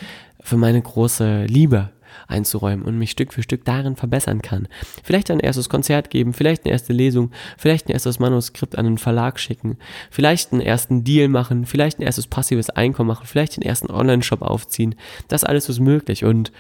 [0.42, 1.90] für meine große Liebe
[2.30, 4.68] einzuräumen und mich Stück für Stück darin verbessern kann.
[5.04, 8.98] Vielleicht ein erstes Konzert geben, vielleicht eine erste Lesung, vielleicht ein erstes Manuskript an einen
[8.98, 9.78] Verlag schicken,
[10.12, 14.42] vielleicht einen ersten Deal machen, vielleicht ein erstes passives Einkommen machen, vielleicht den ersten Online-Shop
[14.42, 14.96] aufziehen.
[15.28, 16.52] Das alles ist möglich und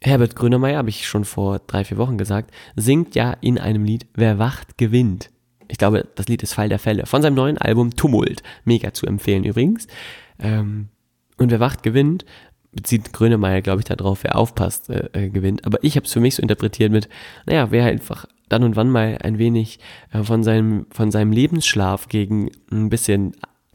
[0.00, 4.06] Herbert Grönemeyer, habe ich schon vor drei, vier Wochen gesagt, singt ja in einem Lied,
[4.14, 5.30] wer wacht, gewinnt.
[5.68, 7.06] Ich glaube, das Lied ist Fall der Fälle.
[7.06, 8.42] Von seinem neuen Album Tumult.
[8.64, 9.86] Mega zu empfehlen übrigens.
[10.38, 10.88] Ähm,
[11.38, 12.26] und wer wacht, gewinnt
[12.74, 15.64] bezieht Grönemeyer, glaube ich, darauf, wer aufpasst, äh, äh, gewinnt.
[15.64, 17.08] Aber ich habe es für mich so interpretiert mit,
[17.46, 19.78] naja, wer einfach dann und wann mal ein wenig
[20.12, 23.34] äh, von, seinem, von seinem Lebensschlaf gegen ein bisschen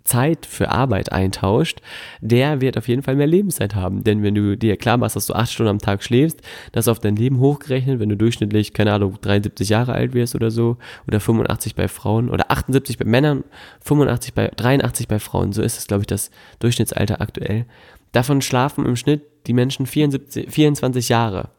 [0.10, 1.82] Zeit für Arbeit eintauscht,
[2.20, 4.04] der wird auf jeden Fall mehr Lebenszeit haben.
[4.04, 7.00] Denn wenn du dir klar machst, dass du acht Stunden am Tag schläfst, das auf
[7.00, 11.20] dein Leben hochgerechnet, wenn du durchschnittlich, keine Ahnung, 73 Jahre alt wirst oder so, oder
[11.20, 13.44] 85 bei Frauen, oder 78 bei Männern,
[13.82, 17.66] 85 bei, 83 bei Frauen, so ist es, glaube ich, das Durchschnittsalter aktuell,
[18.12, 21.50] Davon schlafen im Schnitt die Menschen 74, 24 Jahre.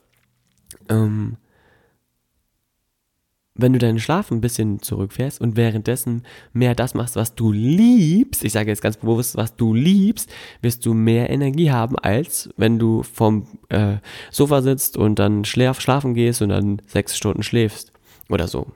[0.89, 1.37] Ähm,
[3.55, 8.45] wenn du deinen Schlaf ein bisschen zurückfährst und währenddessen mehr das machst, was du liebst,
[8.45, 10.31] ich sage jetzt ganz bewusst, was du liebst,
[10.63, 13.97] wirst du mehr Energie haben, als wenn du vom äh,
[14.31, 17.93] Sofa sitzt und dann schlaf, schlafen gehst und dann sechs Stunden schläfst
[18.29, 18.69] oder so.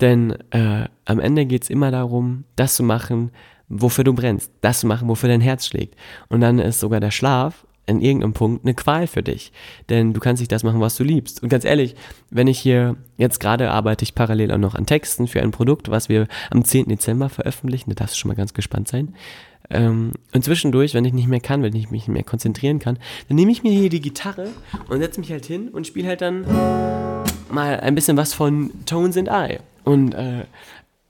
[0.00, 3.30] Denn äh, am Ende geht es immer darum, das zu machen,
[3.68, 5.96] wofür du brennst, das zu machen, wofür dein Herz schlägt.
[6.28, 9.52] Und dann ist sogar der Schlaf in irgendeinem Punkt eine Qual für dich.
[9.88, 11.42] Denn du kannst nicht das machen, was du liebst.
[11.42, 11.94] Und ganz ehrlich,
[12.30, 15.90] wenn ich hier, jetzt gerade arbeite ich parallel auch noch an Texten für ein Produkt,
[15.90, 16.88] was wir am 10.
[16.88, 19.14] Dezember veröffentlichen, da darfst du schon mal ganz gespannt sein.
[19.70, 22.98] Ähm, und zwischendurch, wenn ich nicht mehr kann, wenn ich mich nicht mehr konzentrieren kann,
[23.28, 24.48] dann nehme ich mir hier die Gitarre
[24.88, 26.42] und setze mich halt hin und spiele halt dann
[27.50, 29.58] mal ein bisschen was von Tones and I.
[29.84, 30.44] Und äh,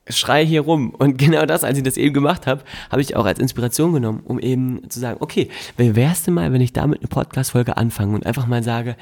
[0.08, 0.90] schrei hier rum.
[0.90, 4.22] Und genau das, als ich das eben gemacht habe, habe ich auch als Inspiration genommen,
[4.24, 8.14] um eben zu sagen, okay, wie wär's denn mal, wenn ich damit eine Podcast-Folge anfange
[8.14, 8.96] und einfach mal sage,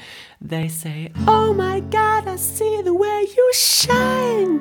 [0.47, 4.59] They say, oh my God, I see the way you shine.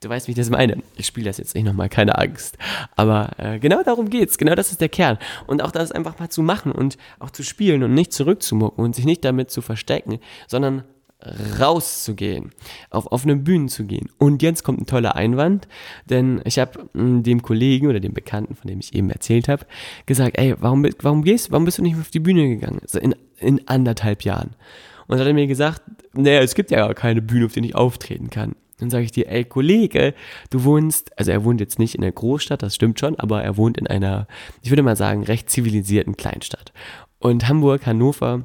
[0.00, 0.80] Du weißt, wie ich das meine.
[0.96, 2.56] Ich spiele das jetzt nicht nochmal, keine Angst.
[2.94, 4.38] Aber äh, genau darum geht's.
[4.38, 5.18] Genau das ist der Kern.
[5.48, 8.94] Und auch das einfach mal zu machen und auch zu spielen und nicht zurückzumucken und
[8.94, 10.84] sich nicht damit zu verstecken, sondern
[11.58, 12.52] rauszugehen,
[12.90, 14.08] auf offene Bühnen zu gehen.
[14.18, 15.66] Und jetzt kommt ein toller Einwand,
[16.08, 19.66] denn ich habe hm, dem Kollegen oder dem Bekannten, von dem ich eben erzählt habe,
[20.06, 22.80] gesagt, ey, warum, warum gehst, warum bist du nicht auf die Bühne gegangen?
[23.00, 24.54] In, in anderthalb Jahren.
[25.08, 27.74] Und hat er mir gesagt, naja, es gibt ja gar keine Bühne, auf der ich
[27.74, 28.54] auftreten kann.
[28.78, 30.14] Dann sage ich dir, ey Kollege,
[30.50, 33.56] du wohnst, also er wohnt jetzt nicht in der Großstadt, das stimmt schon, aber er
[33.56, 34.28] wohnt in einer,
[34.62, 36.72] ich würde mal sagen, recht zivilisierten Kleinstadt.
[37.18, 38.44] Und Hamburg, Hannover,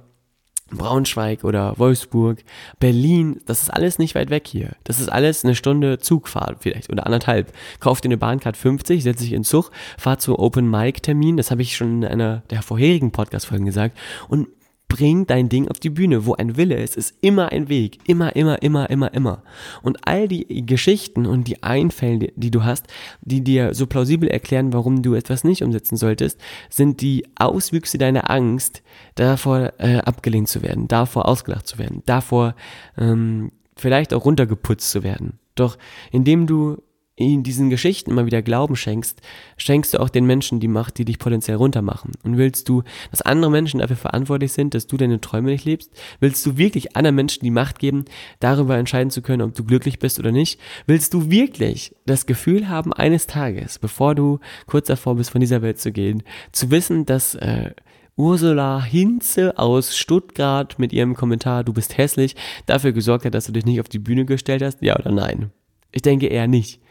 [0.72, 2.44] Braunschweig oder Wolfsburg,
[2.80, 4.72] Berlin, das ist alles nicht weit weg hier.
[4.84, 7.54] Das ist alles eine Stunde Zugfahrt vielleicht oder anderthalb.
[7.80, 11.52] Kauf dir eine Bahncard 50, setz dich in Zug, fahr zu Open Mic Termin, das
[11.52, 13.98] habe ich schon in einer der vorherigen Podcast Folgen gesagt
[14.28, 14.48] und
[14.94, 16.28] bring dein Ding auf die Bühne.
[16.28, 17.98] Wo ein Wille ist, ist immer ein Weg.
[18.08, 19.42] Immer, immer, immer, immer, immer.
[19.82, 22.86] Und all die Geschichten und die Einfälle, die du hast,
[23.22, 28.30] die dir so plausibel erklären, warum du etwas nicht umsetzen solltest, sind die Auswüchse deiner
[28.30, 28.84] Angst,
[29.16, 32.54] davor äh, abgelehnt zu werden, davor ausgelacht zu werden, davor
[32.96, 35.40] ähm, vielleicht auch runtergeputzt zu werden.
[35.56, 35.80] Doch
[36.12, 36.78] indem du
[37.16, 39.22] in diesen Geschichten immer wieder Glauben schenkst,
[39.58, 42.12] schenkst du auch den Menschen die Macht, die dich potenziell runtermachen.
[42.24, 45.92] Und willst du, dass andere Menschen dafür verantwortlich sind, dass du deine Träume nicht lebst?
[46.20, 48.06] Willst du wirklich anderen Menschen die Macht geben,
[48.40, 50.60] darüber entscheiden zu können, ob du glücklich bist oder nicht?
[50.88, 55.62] Willst du wirklich das Gefühl haben, eines Tages, bevor du kurz davor bist, von dieser
[55.62, 57.72] Welt zu gehen, zu wissen, dass äh,
[58.16, 63.52] Ursula Hinze aus Stuttgart mit ihrem Kommentar, du bist hässlich, dafür gesorgt hat, dass du
[63.52, 64.82] dich nicht auf die Bühne gestellt hast?
[64.82, 65.52] Ja oder nein?
[65.94, 66.82] Ich denke eher nicht.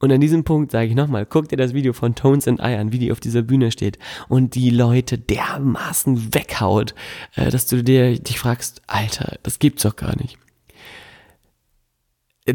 [0.00, 2.74] Und an diesem Punkt sage ich nochmal, guck dir das Video von Tones and I
[2.74, 6.94] an, wie die auf dieser Bühne steht und die Leute dermaßen weghaut,
[7.36, 10.38] äh, dass du dir dich fragst, Alter, das gibt's doch gar nicht.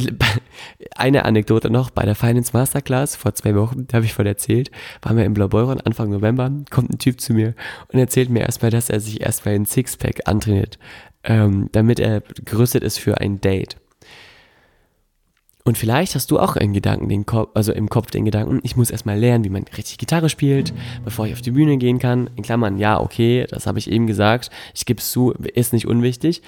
[0.95, 4.71] Eine Anekdote noch, bei der Finance Masterclass vor zwei Wochen, da habe ich von erzählt,
[5.03, 7.53] waren wir im Blaubeuren Anfang November, kommt ein Typ zu mir
[7.93, 10.79] und erzählt mir erstmal, dass er sich erstmal ein Sixpack antrainiert,
[11.23, 13.77] ähm, damit er gerüstet ist für ein Date.
[15.67, 18.75] Und vielleicht hast du auch einen Gedanken, den Kopf, also im Kopf den Gedanken, ich
[18.75, 20.73] muss erstmal lernen, wie man richtig Gitarre spielt,
[21.03, 22.29] bevor ich auf die Bühne gehen kann.
[22.35, 24.51] In Klammern, ja, okay, das habe ich eben gesagt.
[24.75, 26.43] Ich gebe es zu, ist nicht unwichtig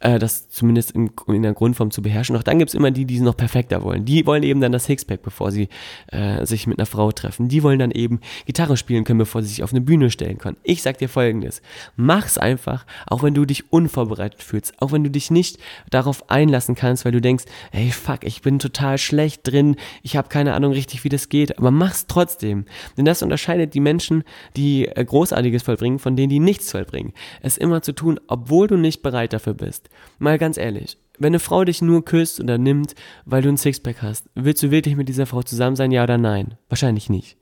[0.00, 2.34] äh, das zumindest in, in der Grundform zu beherrschen.
[2.34, 4.04] Doch dann gibt es immer die, die es noch perfekter wollen.
[4.04, 5.68] Die wollen eben dann das Sixpack, bevor sie
[6.08, 7.48] äh, sich mit einer Frau treffen.
[7.48, 10.58] Die wollen dann eben Gitarre spielen können, bevor sie sich auf eine Bühne stellen können.
[10.62, 11.62] Ich sag dir folgendes.
[11.96, 15.58] Mach's einfach, auch wenn du dich unvorbereitet fühlst, auch wenn du dich nicht
[15.90, 20.28] darauf einlassen kannst, weil du denkst, ey fuck, ich bin total schlecht drin, ich habe
[20.28, 22.66] keine Ahnung richtig, wie das geht, aber mach's trotzdem.
[22.96, 24.24] Denn das unterscheidet die Menschen,
[24.56, 27.12] die äh, Großartiges vollbringen, von denen, die nichts vollbringen.
[27.40, 29.88] Es immer zu tun, obwohl du nicht bereit dafür bist.
[30.18, 34.02] Mal ganz ehrlich, wenn eine Frau dich nur küsst oder nimmt, weil du ein Sixpack
[34.02, 36.54] hast, willst du wirklich mit dieser Frau zusammen sein, ja oder nein?
[36.68, 37.36] Wahrscheinlich nicht.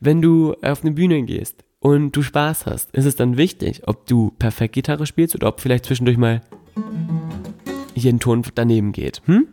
[0.00, 4.06] Wenn du auf eine Bühne gehst und du Spaß hast, ist es dann wichtig, ob
[4.06, 6.42] du perfekt Gitarre spielst oder ob vielleicht zwischendurch mal
[7.94, 9.22] hier ein Ton daneben geht.
[9.26, 9.48] Hm?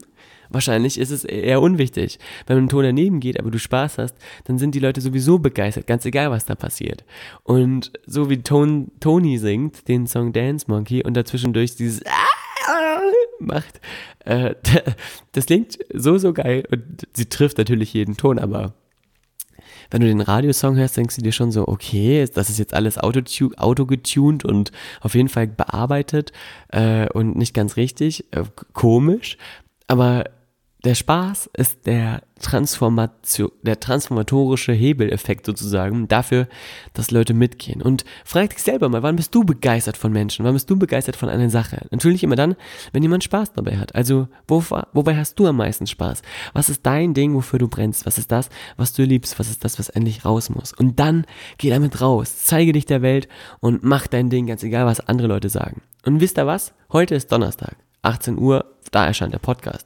[0.49, 2.19] Wahrscheinlich ist es eher unwichtig.
[2.45, 5.87] Wenn ein Ton daneben geht, aber du Spaß hast, dann sind die Leute sowieso begeistert,
[5.87, 7.05] ganz egal, was da passiert.
[7.43, 12.40] Und so wie Ton, Tony singt, den Song Dance Monkey und dazwischendurch dieses ah!
[13.45, 13.81] Macht.
[14.25, 14.55] Äh,
[15.33, 18.73] das klingt so, so geil und sie trifft natürlich jeden Ton, aber
[19.91, 22.97] wenn du den Radiosong hörst, denkst du dir schon so, okay, das ist jetzt alles
[22.97, 26.31] autogetuned und auf jeden Fall bearbeitet
[26.69, 29.37] äh, und nicht ganz richtig, äh, komisch,
[29.87, 30.25] aber
[30.83, 36.47] der Spaß ist der Transformation, der transformatorische Hebeleffekt sozusagen dafür,
[36.93, 37.83] dass Leute mitgehen.
[37.83, 40.43] Und frag dich selber mal, wann bist du begeistert von Menschen?
[40.43, 41.85] Wann bist du begeistert von einer Sache?
[41.91, 42.55] Natürlich immer dann,
[42.93, 43.93] wenn jemand Spaß dabei hat.
[43.93, 44.63] Also, wo,
[44.93, 46.23] wobei hast du am meisten Spaß?
[46.53, 48.07] Was ist dein Ding, wofür du brennst?
[48.07, 49.37] Was ist das, was du liebst?
[49.37, 50.73] Was ist das, was endlich raus muss?
[50.73, 51.25] Und dann
[51.59, 53.27] geh damit raus, zeige dich der Welt
[53.59, 55.83] und mach dein Ding, ganz egal, was andere Leute sagen.
[56.05, 56.73] Und wisst ihr was?
[56.91, 59.85] Heute ist Donnerstag, 18 Uhr, da erscheint der Podcast.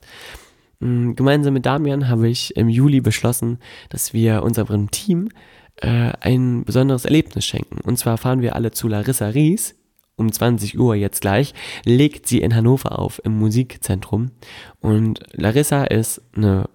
[0.79, 3.59] Mm, gemeinsam mit Damian habe ich im Juli beschlossen,
[3.89, 5.29] dass wir unserem Team
[5.77, 7.79] äh, ein besonderes Erlebnis schenken.
[7.81, 9.75] Und zwar fahren wir alle zu Larissa Ries.
[10.17, 14.31] Um 20 Uhr jetzt gleich legt sie in Hannover auf im Musikzentrum.
[14.79, 16.69] Und Larissa ist eine,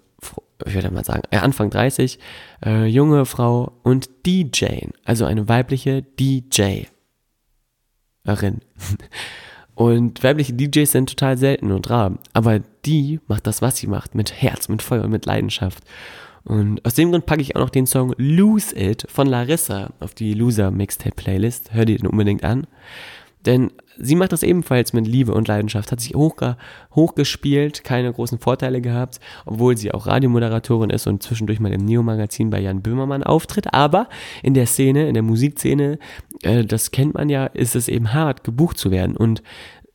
[0.66, 2.18] ich würde mal sagen, Anfang 30,
[2.64, 6.82] äh, junge Frau und DJ, also eine weibliche DJ.
[9.80, 12.18] Und weibliche DJs sind total selten und rar.
[12.34, 15.82] Aber die macht das, was sie macht, mit Herz, mit Feuer und mit Leidenschaft.
[16.44, 20.12] Und aus dem Grund packe ich auch noch den Song Lose It von Larissa auf
[20.12, 21.72] die Loser Mixtape Playlist.
[21.72, 22.66] Hör dir den unbedingt an.
[23.46, 26.56] Denn sie macht das ebenfalls mit Liebe und Leidenschaft, hat sich hochge
[26.94, 32.50] hochgespielt, keine großen Vorteile gehabt, obwohl sie auch Radiomoderatorin ist und zwischendurch mal im Neo-Magazin
[32.50, 33.72] bei Jan Böhmermann auftritt.
[33.72, 34.08] Aber
[34.42, 35.98] in der Szene, in der Musikszene,
[36.42, 39.16] äh, das kennt man ja, ist es eben hart, gebucht zu werden.
[39.16, 39.42] Und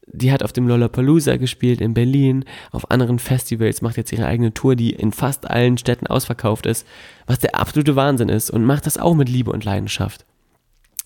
[0.08, 4.54] die hat auf dem Lollapalooza gespielt in Berlin, auf anderen Festivals, macht jetzt ihre eigene
[4.54, 6.88] Tour, die in fast allen Städten ausverkauft ist,
[7.28, 10.25] was der absolute Wahnsinn ist und macht das auch mit Liebe und Leidenschaft.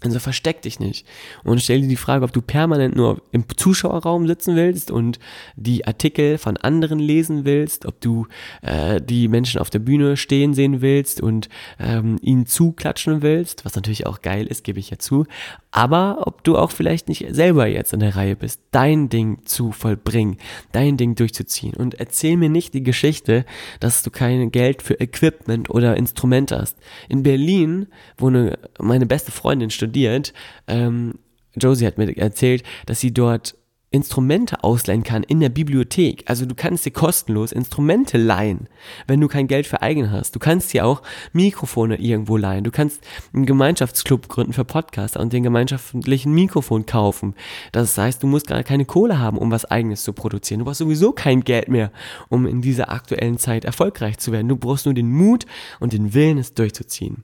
[0.01, 1.05] Also versteck dich nicht
[1.43, 5.19] und stell dir die Frage, ob du permanent nur im Zuschauerraum sitzen willst und
[5.57, 8.25] die Artikel von anderen lesen willst, ob du
[8.61, 13.75] äh, die Menschen auf der Bühne stehen sehen willst und ähm, ihnen zuklatschen willst, was
[13.75, 15.25] natürlich auch geil ist, gebe ich ja zu,
[15.71, 19.73] aber ob du auch vielleicht nicht selber jetzt in der Reihe bist, dein Ding zu
[19.73, 20.37] vollbringen,
[20.71, 23.45] dein Ding durchzuziehen und erzähl mir nicht die Geschichte,
[23.81, 26.77] dass du kein Geld für Equipment oder Instrumente hast.
[27.09, 30.33] In Berlin, wo eine, meine beste Freundin studiert, studiert.
[30.67, 31.15] Ähm,
[31.55, 33.55] Josie hat mir erzählt, dass sie dort
[33.91, 36.23] Instrumente ausleihen kann in der Bibliothek.
[36.27, 38.69] Also du kannst dir kostenlos Instrumente leihen,
[39.07, 40.35] wenn du kein Geld für eigen hast.
[40.35, 41.01] Du kannst dir auch
[41.33, 42.63] Mikrofone irgendwo leihen.
[42.63, 43.01] Du kannst
[43.33, 47.33] einen Gemeinschaftsclub gründen für Podcaster und den gemeinschaftlichen Mikrofon kaufen.
[47.71, 50.59] Das heißt, du musst gar keine Kohle haben, um was eigenes zu produzieren.
[50.59, 51.91] Du brauchst sowieso kein Geld mehr,
[52.29, 54.49] um in dieser aktuellen Zeit erfolgreich zu werden.
[54.49, 55.47] Du brauchst nur den Mut
[55.79, 57.23] und den Willen, es durchzuziehen.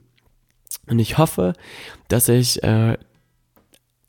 [0.88, 1.54] Und ich hoffe,
[2.08, 2.96] dass ich äh,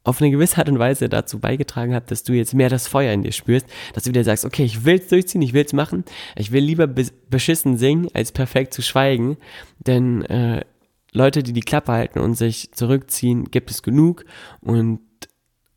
[0.04, 3.12] auf eine gewisse Art und Weise dazu beigetragen habe, dass du jetzt mehr das Feuer
[3.12, 5.74] in dir spürst, dass du wieder sagst, okay, ich will es durchziehen, ich will es
[5.74, 6.06] machen,
[6.36, 9.38] ich will lieber beschissen singen, als perfekt zu schweigen,
[9.86, 10.64] denn äh,
[11.12, 14.24] Leute, die die Klappe halten und sich zurückziehen, gibt es genug.
[14.62, 15.00] Und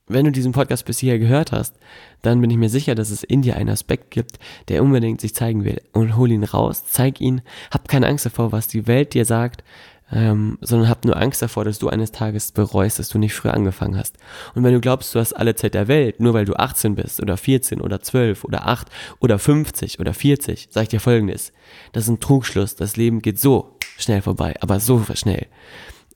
[0.07, 1.77] wenn du diesen Podcast bis hierher gehört hast,
[2.23, 4.39] dann bin ich mir sicher, dass es in dir einen Aspekt gibt,
[4.69, 5.81] der unbedingt sich zeigen will.
[5.93, 9.65] Und hol ihn raus, zeig ihn, hab keine Angst davor, was die Welt dir sagt,
[10.13, 13.55] ähm, sondern hab nur Angst davor, dass du eines Tages bereust, dass du nicht früher
[13.55, 14.17] angefangen hast.
[14.55, 17.21] Und wenn du glaubst, du hast alle Zeit der Welt, nur weil du 18 bist
[17.21, 18.89] oder 14 oder 12 oder 8
[19.21, 21.53] oder 50 oder 40, sag ich dir folgendes.
[21.93, 22.77] Das ist ein Trugschluss.
[22.77, 25.47] Das Leben geht so schnell vorbei, aber so schnell.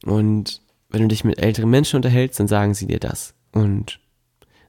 [0.05, 3.35] Und wenn du dich mit älteren Menschen unterhältst, dann sagen sie dir das.
[3.53, 4.01] Und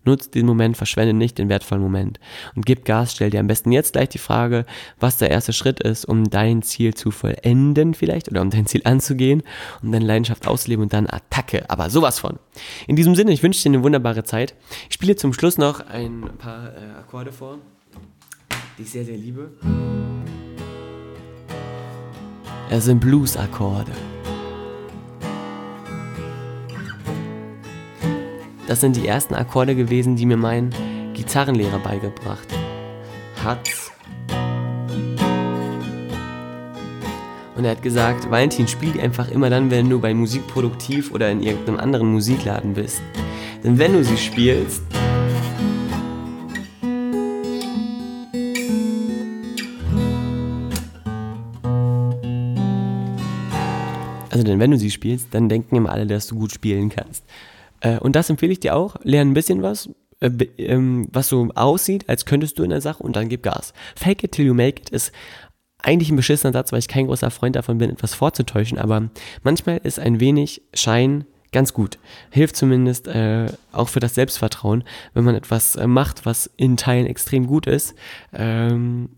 [0.06, 2.20] Nutz den Moment, verschwende nicht den wertvollen Moment
[2.56, 4.66] und gib Gas, stell dir am besten jetzt gleich die Frage,
[5.00, 8.82] was der erste Schritt ist, um dein Ziel zu vollenden vielleicht oder um dein Ziel
[8.84, 9.44] anzugehen,
[9.82, 12.40] um deine Leidenschaft auszuleben und dann Attacke, aber sowas von.
[12.88, 14.56] In diesem Sinne, ich wünsche dir eine wunderbare Zeit.
[14.90, 17.60] Ich spiele zum Schluss noch ein paar äh, Akkorde vor,
[18.78, 19.52] die ich sehr, sehr liebe.
[22.70, 23.92] Es sind Blues-Akkorde.
[28.68, 30.72] Das sind die ersten Akkorde gewesen, die mir mein
[31.14, 32.48] Gitarrenlehrer beigebracht
[33.44, 33.70] hat.
[37.56, 41.44] Und er hat gesagt, Valentin, spiel einfach immer dann, wenn du bei Musikproduktiv oder in
[41.44, 43.02] irgendeinem anderen Musikladen bist.
[43.64, 44.82] Denn wenn du sie spielst,
[54.32, 57.24] also denn wenn du sie spielst, dann denken immer alle, dass du gut spielen kannst.
[57.82, 58.96] Äh, und das empfehle ich dir auch.
[59.04, 63.04] Lern ein bisschen was, äh, ähm, was so aussieht, als könntest du in der Sache
[63.04, 63.74] und dann gib Gas.
[63.96, 65.12] Fake it till you make it ist
[65.80, 69.10] eigentlich ein beschissener Satz, weil ich kein großer Freund davon bin, etwas vorzutäuschen, aber
[69.44, 72.00] manchmal ist ein wenig Schein ganz gut.
[72.32, 77.06] Hilft zumindest äh, auch für das Selbstvertrauen, wenn man etwas äh, macht, was in Teilen
[77.06, 77.96] extrem gut ist.
[78.34, 79.10] Ähm,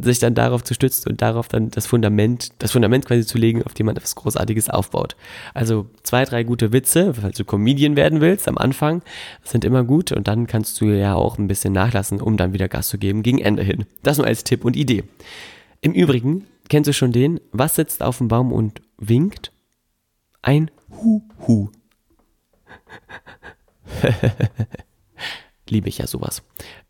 [0.00, 3.62] sich dann darauf zu stützen und darauf dann das Fundament, das Fundament quasi zu legen,
[3.62, 5.16] auf dem man etwas Großartiges aufbaut.
[5.54, 9.02] Also zwei, drei gute Witze, falls du Comedian werden willst am Anfang,
[9.42, 12.68] sind immer gut und dann kannst du ja auch ein bisschen nachlassen, um dann wieder
[12.68, 13.86] Gas zu geben gegen Ende hin.
[14.02, 15.04] Das nur als Tipp und Idee.
[15.80, 19.52] Im Übrigen, kennst du schon den, was sitzt auf dem Baum und winkt?
[20.42, 21.70] Ein Hu-Hu.
[25.68, 26.42] Liebe ich ja sowas.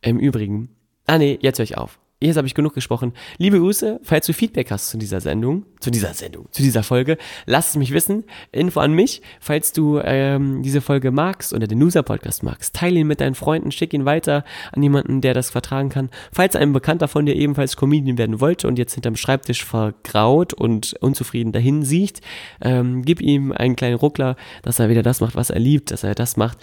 [0.02, 0.70] Im Übrigen,
[1.07, 3.12] ah nee, jetzt höre ich auf jetzt habe ich genug gesprochen.
[3.36, 7.18] Liebe Grüße, falls du Feedback hast zu dieser Sendung, zu dieser Sendung, zu dieser Folge,
[7.44, 8.24] lass es mich wissen.
[8.52, 12.74] Info an mich, falls du ähm, diese Folge magst oder den Loser-Podcast magst.
[12.74, 16.10] Teile ihn mit deinen Freunden, schick ihn weiter an jemanden, der das vertragen kann.
[16.32, 20.94] Falls ein Bekannter von dir ebenfalls Comedian werden wollte und jetzt hinterm Schreibtisch vergraut und
[21.00, 22.22] unzufrieden dahin sieht,
[22.62, 26.02] ähm, gib ihm einen kleinen Ruckler, dass er wieder das macht, was er liebt, dass
[26.02, 26.58] er das macht,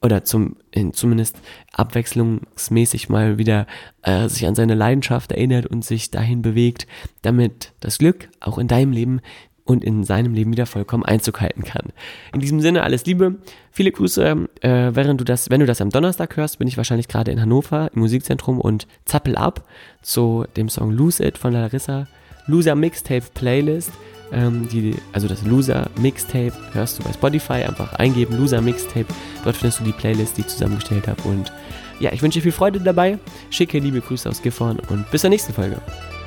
[0.00, 1.36] oder zum, in, zumindest
[1.72, 3.66] abwechslungsmäßig mal wieder
[4.02, 6.86] äh, sich an seine Leidenschaft erinnert und sich dahin bewegt,
[7.22, 9.20] damit das Glück auch in deinem Leben
[9.68, 11.92] und in seinem Leben wieder vollkommen Einzug halten kann.
[12.32, 13.36] In diesem Sinne alles Liebe,
[13.70, 14.48] viele Grüße.
[14.62, 17.40] Äh, während du das, wenn du das am Donnerstag hörst, bin ich wahrscheinlich gerade in
[17.40, 19.68] Hannover im Musikzentrum und zappel ab
[20.00, 22.06] zu dem Song Lose It von Larissa,
[22.46, 23.92] Loser Mixtape Playlist.
[24.32, 27.64] Ähm, die, also das Loser Mixtape hörst du bei Spotify.
[27.64, 29.06] Einfach eingeben, Loser Mixtape.
[29.44, 31.20] Dort findest du die Playlist, die ich zusammengestellt habe.
[31.22, 31.52] Und
[32.00, 33.18] ja, ich wünsche dir viel Freude dabei.
[33.50, 35.80] Schicke liebe Grüße aus Gifhorn und bis zur nächsten Folge.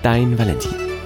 [0.03, 1.00] Dein Valentin.